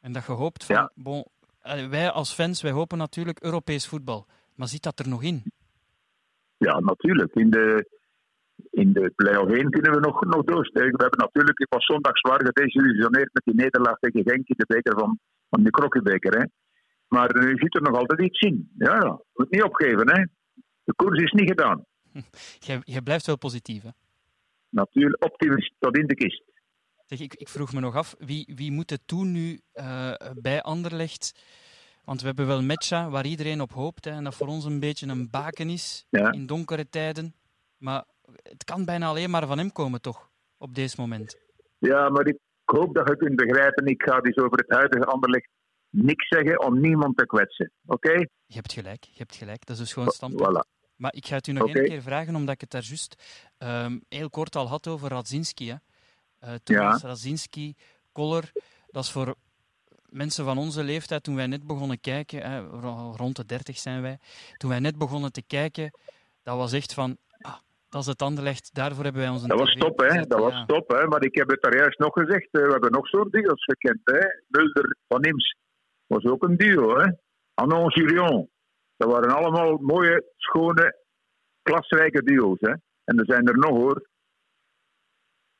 [0.00, 0.90] En dat je hoopt van, Ja.
[0.94, 1.24] bon,
[1.90, 4.26] wij als fans, wij hopen natuurlijk Europees voetbal.
[4.54, 5.42] Maar zit dat er nog in?
[6.56, 7.34] Ja, natuurlijk.
[7.34, 7.88] In de,
[8.70, 10.96] in de play-off 1 kunnen we nog, nog doorsteken.
[10.96, 14.98] We hebben natuurlijk, was zondag zwaar gedesillusioneerd met die nederlaag tegen Genk in de beker
[14.98, 15.18] van,
[15.50, 16.38] van de Krokkenbeker.
[16.38, 16.44] Hè.
[17.08, 18.70] Maar nu zit er nog altijd iets in.
[18.78, 19.20] Ja, ja.
[19.34, 20.24] Moet niet opgeven, hè.
[20.84, 21.84] De koers is niet gedaan.
[22.84, 23.90] Jij blijft wel positief, hè?
[24.68, 26.42] Natuurlijk, optimist tot in de kist.
[27.06, 30.62] Zeg, ik, ik vroeg me nog af, wie, wie moet het doen nu eh, bij
[30.62, 31.32] Anderlecht?
[32.04, 34.04] Want we hebben wel Metja, waar iedereen op hoopt.
[34.04, 36.30] Hè, en dat voor ons een beetje een baken is Ja.
[36.32, 37.34] in donkere tijden.
[37.76, 38.04] Maar
[38.42, 40.30] het kan bijna alleen maar van hem komen, toch?
[40.58, 41.36] Op deze moment.
[41.78, 43.86] Ja, maar ik hoop dat je kunt begrijpen.
[43.86, 45.48] Ik ga dus over het huidige Anderlecht
[45.90, 47.70] niks zeggen om niemand te kwetsen.
[47.86, 48.12] Oké?
[48.46, 49.66] Je hebt gelijk, je hebt gelijk.
[49.66, 50.48] Dat is een schoon standpunt.
[50.66, 50.80] Voilà.
[50.96, 53.22] Maar ik ga het u nog één keer vragen, omdat ik het daar juist
[53.58, 55.68] ehm, heel kort al had over Radzinski.
[55.70, 55.76] Hè.
[56.38, 57.08] Eh, Thomas Ja.
[57.08, 57.74] Radzinski,
[58.12, 58.52] Koller,
[58.86, 59.34] dat is voor
[60.12, 64.02] mensen van onze leeftijd, toen wij net begonnen kijken, hè, ro- rond de 30 zijn
[64.02, 64.18] wij,
[64.56, 65.98] toen wij net begonnen te kijken,
[66.42, 67.54] dat was echt van, ah,
[67.88, 70.22] dat is het Anderlecht, daarvoor hebben wij onze Dat was top, hè?
[70.26, 71.06] Dat was top, hè?
[71.06, 72.48] Maar ik heb het daar juist nog gezegd.
[72.50, 74.26] We hebben nog zo'n duo's gekend, hè?
[74.48, 75.56] Mulder van Ims
[76.06, 77.12] was ook een duo, hè?
[77.54, 78.50] Anon Girion.
[78.96, 80.96] Dat waren allemaal mooie, schone,
[81.62, 82.72] klasrijke duo's, hè?
[83.04, 84.08] En er zijn er nog, hoor.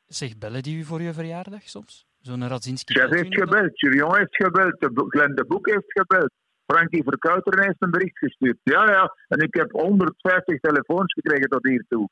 [0.06, 2.06] Zeg, bellen die u voor je verjaardag soms?
[2.22, 2.94] Zo'n Radzinski.
[2.94, 6.32] Chef heeft gebeld, Girion heeft gebeld, de Glenn de Boek heeft gebeld.
[6.66, 8.58] Frankie Verkuiteren heeft een bericht gestuurd.
[8.62, 9.16] Ja, ja.
[9.28, 12.08] En ik heb 150 telefoons gekregen tot hiertoe.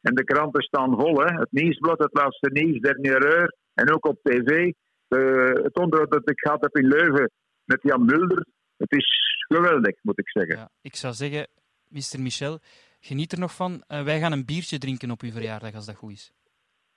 [0.00, 1.38] En de kranten staan vol, hè.
[1.38, 3.56] Het nieuwsblad, het laatste nieuws, dernière heure.
[3.74, 4.72] En ook op tv.
[5.08, 7.30] Eh, het onderhoud dat ik gehad heb in Leuven
[7.64, 8.46] met Jan Mulder.
[8.76, 9.06] Het is
[9.48, 10.56] geweldig, moet ik zeggen.
[10.56, 11.46] Ja, ik zou zeggen,
[11.88, 12.20] Mr.
[12.20, 12.58] Michel,
[13.00, 13.82] geniet er nog van.
[13.86, 16.32] Eh, wij gaan een biertje drinken op uw verjaardag, als dat goed is.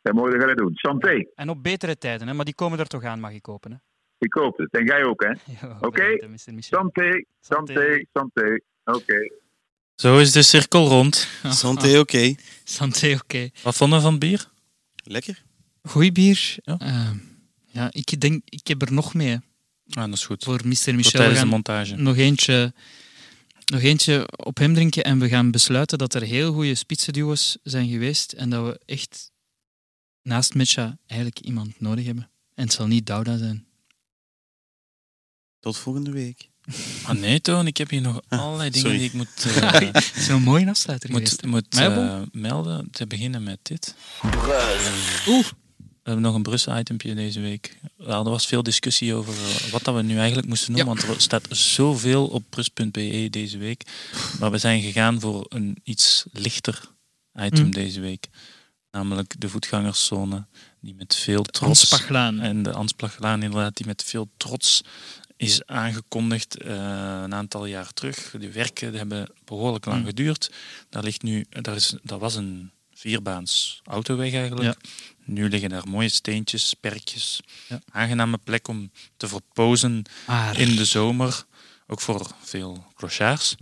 [0.02, 0.72] Dat moet je gaan doen.
[0.74, 1.26] Santé.
[1.36, 2.34] En op betere tijden, hè?
[2.34, 3.72] maar die komen er toch aan, mag ik hopen.
[3.72, 3.78] Hè?
[4.18, 4.72] Ik hoop het.
[4.74, 5.32] En jij ook, hè.
[5.88, 6.28] Oké.
[6.28, 6.80] Michel.
[6.80, 8.60] Santé, santé, santé.
[8.84, 9.32] Oké.
[9.96, 11.28] Zo is de cirkel rond.
[11.44, 12.36] Santé, oké.
[12.64, 13.50] Santé, oké.
[13.64, 14.50] Wat vonden we van bier?
[15.04, 15.44] Lekker.
[15.84, 16.56] Goeie bier.
[16.62, 16.78] Ja.
[16.78, 17.12] Eh,
[17.66, 19.40] ja, ik denk, ik heb er nog mee
[19.90, 20.44] Ah, dat is goed.
[20.44, 20.68] voor Mr.
[20.68, 20.96] Michel.
[21.02, 21.96] We tijdens de montage.
[21.96, 22.74] nog eentje,
[23.66, 27.88] nog eentje op hem drinken en we gaan besluiten dat er heel goede spitsenduo's zijn
[27.90, 29.32] geweest en dat we echt
[30.30, 32.30] naast Metja eigenlijk iemand nodig hebben.
[32.56, 33.66] En het zal niet Douda zijn.
[35.60, 36.50] Tot volgende week.
[37.04, 38.98] Ah nee, Toon, ik heb hier nog Ah, allerlei dingen sorry.
[38.98, 41.42] die ik moet, eh, Het is een mooie afsluiter geweest.
[41.46, 42.92] moet, moet eh, melden.
[42.92, 43.96] Te beginnen met dit.
[45.28, 45.48] Oeh.
[45.78, 47.78] We hebben nog een Brussel-itempje deze week.
[47.98, 50.86] Er was veel discussie over eh, wat dat we nu eigenlijk moesten doen, Ja.
[50.86, 53.84] want er staat zoveel op brus.be deze week.
[54.40, 56.82] Maar we zijn gegaan voor een iets lichter
[57.34, 57.72] item Hm.
[57.72, 58.28] deze week.
[58.92, 60.46] Namelijk de voetgangerszone,
[60.80, 61.70] die met veel trots...
[61.92, 62.40] Anspachlaan.
[62.40, 64.82] En de Ansplaglaan inderdaad, die met veel trots
[65.38, 66.74] is aangekondigd eh,
[67.24, 68.32] een aantal jaar terug.
[68.40, 70.06] De werken die hebben behoorlijk lang Mm.
[70.06, 70.52] geduurd.
[70.90, 74.78] Daar ligt nu, daar is, dat was een vierbaans autoweg eigenlijk.
[75.26, 77.40] Nu liggen daar mooie steentjes, perkjes.
[77.68, 77.80] Ja.
[77.92, 81.44] Aangename plek om te verpozen Maar in de zomer.
[81.88, 83.56] Ook voor veel clochards.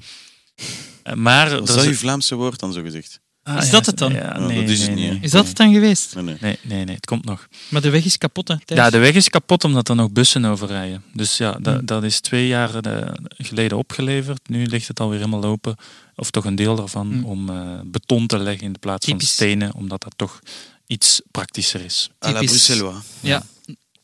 [1.04, 3.20] Eh, Maar Wat er is dat is- uw Vlaamse woord dan zo gezegd?
[3.48, 4.14] Ah, Is ja, dat het dan?
[4.14, 5.20] Ja, nee, dat is het niet, nee.
[5.22, 6.16] Is dat het dan geweest?
[6.16, 6.38] Nee, nee.
[6.42, 7.48] Nee, nee, nee, het komt nog.
[7.70, 8.56] Maar de weg is kapot, hè?
[8.66, 8.80] Thijs?
[8.80, 11.04] Ja, de weg is kapot omdat er nog bussen over rijden.
[11.14, 11.86] Dus ja, dat, Hmm.
[11.86, 14.50] dat is twee jaar eh, geleden opgeleverd.
[14.50, 15.76] Nu ligt het alweer helemaal open,
[16.16, 17.26] of toch een deel daarvan, Hmm.
[17.26, 19.26] om eh, beton te leggen in de plaats Typisch.
[19.28, 20.40] van stenen, omdat dat toch
[20.88, 22.10] iets praktischer is.
[22.26, 22.66] À la Typisch.
[22.66, 22.96] Bruxellois.
[23.20, 23.44] Ja,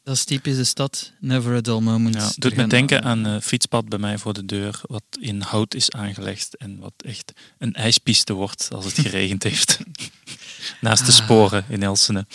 [0.03, 1.11] dat is typisch de stad.
[1.19, 2.15] Never a dull moment.
[2.15, 5.73] Ja, doet me denken aan een fietspad bij mij voor de deur, wat in hout
[5.73, 9.79] is aangelegd en wat echt een ijspiste wordt als het geregend heeft.
[10.81, 11.17] Naast de Ah.
[11.17, 12.25] sporen in Elsene.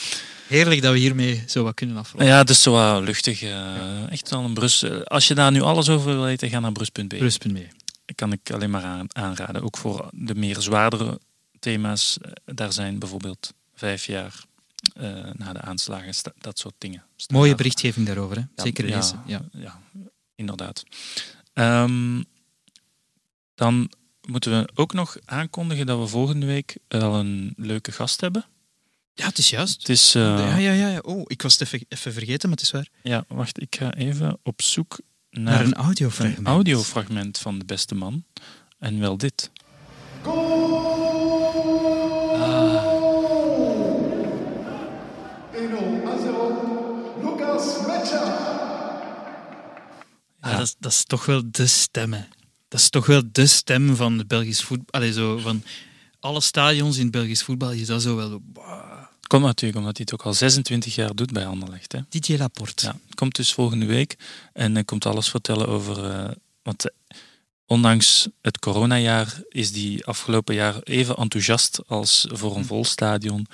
[0.47, 2.29] Heerlijk dat we hiermee zo wat kunnen afronden.
[2.29, 3.43] Ja, dus zo wat luchtig.
[3.43, 4.83] eh, echt wel een Brus.
[4.83, 7.49] eh, Als je daar nu alles over wil weten, ga naar brus.be.
[7.53, 7.69] Mee.
[8.15, 9.63] kan ik alleen maar aan, aanraden.
[9.63, 11.21] Ook voor de meer zwaardere
[11.59, 12.19] thema's.
[12.23, 14.43] eh, Daar zijn bijvoorbeeld vijf jaar eh,
[15.33, 17.05] na de aanslagen, dat soort dingen.
[17.33, 18.43] Mooie berichtgeving daarover, hè?
[18.57, 19.23] Ja, Zeker ja, lezen.
[19.27, 19.43] Ja.
[19.53, 19.81] Ja,
[20.35, 20.85] inderdaad.
[21.53, 22.23] Ehm,
[23.55, 23.91] dan
[24.29, 28.45] moeten we ook nog aankondigen dat we volgende week wel een leuke gast hebben.
[29.15, 29.79] ja, het is juist.
[29.79, 30.15] Het is...
[30.15, 30.99] eh, Ja, ja, ja, ja.
[30.99, 32.89] Oh, ik was het even, even vergeten, maar het is waar.
[33.03, 34.99] ja, wacht, ik ga even op zoek
[35.31, 36.39] Naar naar een audiofragment.
[36.39, 38.25] een audiofragment van de beste man.
[38.79, 39.51] En wel dit.
[40.25, 40.98] Ah,
[50.59, 52.23] dat, is, dat is toch wel de stem, hè.
[52.69, 55.01] Dat is toch wel de stem van het Belgisch voetbal.
[55.01, 55.63] Allee, zo van
[56.21, 58.43] alle stadions in het Belgisch voetbal is dat zo wel...
[59.27, 61.93] Komt natuurlijk omdat hij het ook al 26 jaar doet bij Anderlecht.
[61.93, 62.01] Hè.
[62.09, 62.87] DJ Laporte.
[62.87, 64.17] Ja, komt dus volgende week
[64.53, 66.05] en hij komt alles vertellen over.
[66.11, 66.31] eh,
[66.63, 67.17] want eh,
[67.67, 73.47] ondanks het coronajaar is die afgelopen jaar even enthousiast als voor een vol stadion.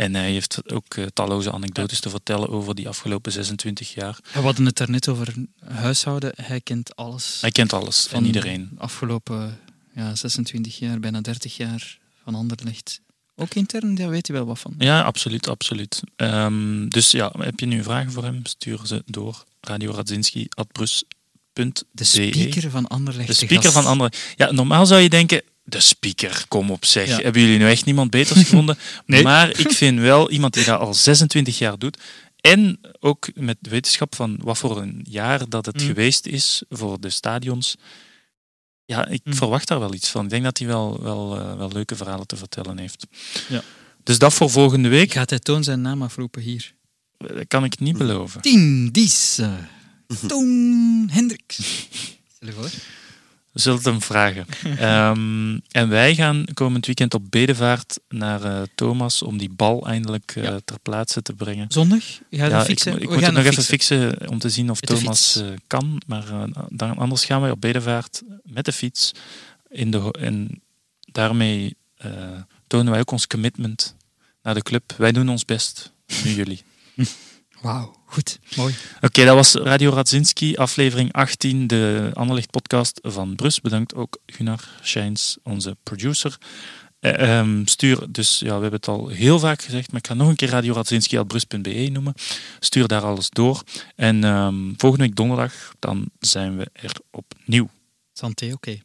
[0.00, 4.18] En hij heeft ook eh, talloze anekdotes te vertellen over die afgelopen 26 jaar.
[4.24, 5.34] Ja, we hadden het daarnet over
[5.64, 6.32] huishouden.
[6.36, 7.38] Hij kent alles.
[7.40, 8.70] Hij kent alles en van iedereen.
[8.74, 9.58] de afgelopen
[9.94, 13.00] ja, 26 jaar, bijna 30 jaar van Anderlecht.
[13.36, 14.74] Ook intern, daar weet hij wel wat van.
[14.78, 16.02] Ja, absoluut, absoluut.
[16.16, 18.46] Ehm, dus ja, heb je nu vragen voor hem?
[18.46, 21.84] Stuur ze door radioradzinski.brus.de.
[21.92, 23.28] De speaker van Anderlecht.
[23.28, 24.12] De speaker van andere.
[24.36, 27.08] Ja, normaal zou je denken, de speaker, kom op zeg.
[27.08, 27.18] Ja.
[27.20, 28.78] Hebben jullie nu echt niemand beters gevonden?
[29.06, 29.22] Nee.
[29.22, 31.98] Maar ik vind wel iemand die dat al 26 jaar doet.
[32.40, 35.86] En ook met de wetenschap van wat voor een jaar dat het Mm.
[35.86, 37.74] geweest is voor de stadions.
[38.84, 39.34] Ja, ik Mm.
[39.34, 40.24] verwacht daar wel iets van.
[40.24, 43.06] Ik denk dat hij wel, wel, eh, wel leuke verhalen te vertellen heeft.
[43.48, 43.62] Ja.
[44.04, 46.74] Dus dat voor volgende week Gaat hij Toon zijn naam afroepen hier?
[47.18, 48.40] dat kan ik niet beloven.
[48.40, 49.40] Tien Dies.
[50.26, 51.56] Toon Hendricks.
[52.34, 52.70] Stel je voor.
[53.52, 54.46] Het hem vragen.
[54.78, 60.32] Ehm, en wij gaan komend weekend op Bedevaart naar eh, Thomas om die bal eindelijk
[60.36, 60.60] eh, Ja.
[60.64, 61.66] ter plaatse te brengen.
[61.70, 62.04] Zondag?
[62.30, 62.92] Ja, ik, fixen?
[62.92, 66.02] moet- ik moet het nog even fixen om te zien of Met Thomas eh, kan.
[66.06, 66.24] Maar
[66.68, 69.12] dan, anders gaan wij op Bedevaart met de fiets.
[69.68, 70.62] In de, en
[71.12, 71.76] daarmee
[72.66, 73.96] tonen wij ook ons commitment
[74.42, 74.94] naar de club.
[74.96, 75.92] Wij doen ons best.
[76.24, 76.62] Nu jullie.
[77.60, 78.38] Wauw, goed.
[78.56, 78.74] Mooi.
[79.00, 83.60] Oké, dat was Radio Radzinski, aflevering 18, de Anderlicht podcast van Brus.
[83.60, 86.38] Bedankt ook Gunnar Schijns, onze producer.
[87.00, 90.14] Eh, ehm, stuur, dus ja, we hebben het al heel vaak gezegd, maar ik ga
[90.14, 92.14] nog een keer Radio Radzinski.brus.be noemen.
[92.60, 93.62] Stuur daar alles door.
[93.96, 97.68] En ehm, volgende week donderdag, dan zijn we er opnieuw.
[98.12, 98.80] Santé, oké.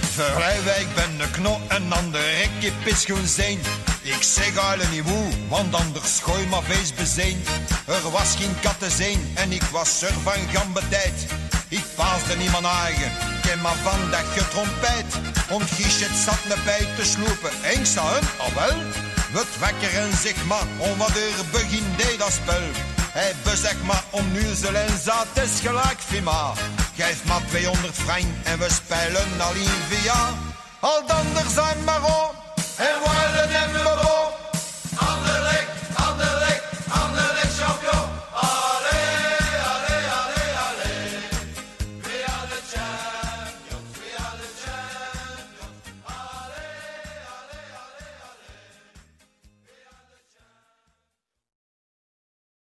[0.00, 0.94] Verwijwij, ik
[1.42, 3.58] ben een ander rekje pischoen zijn.
[4.02, 7.42] Ik zeg alle niet woe, want anders gooi maar feest bezeen.
[7.86, 11.26] Er was geen katten zijn en ik was er van gambetijd.
[11.68, 13.12] Ik paasde niemand eigen,
[13.42, 15.08] ken maar van dat getrompet.
[15.50, 18.78] Om Giechet zat me bij te sloepen, en sta hem, al wel.
[19.32, 22.66] Wat wekker en zeg maar, om wat er begin deed dat spel.
[23.12, 26.52] Hij bezeg maar om nuzel en zat is gelijk Fima.
[26.96, 30.53] Geef maar 200 frank en we spelen al in via.
[30.84, 31.02] Al
[31.50, 32.34] zijn maar op.
[32.76, 33.93] En worden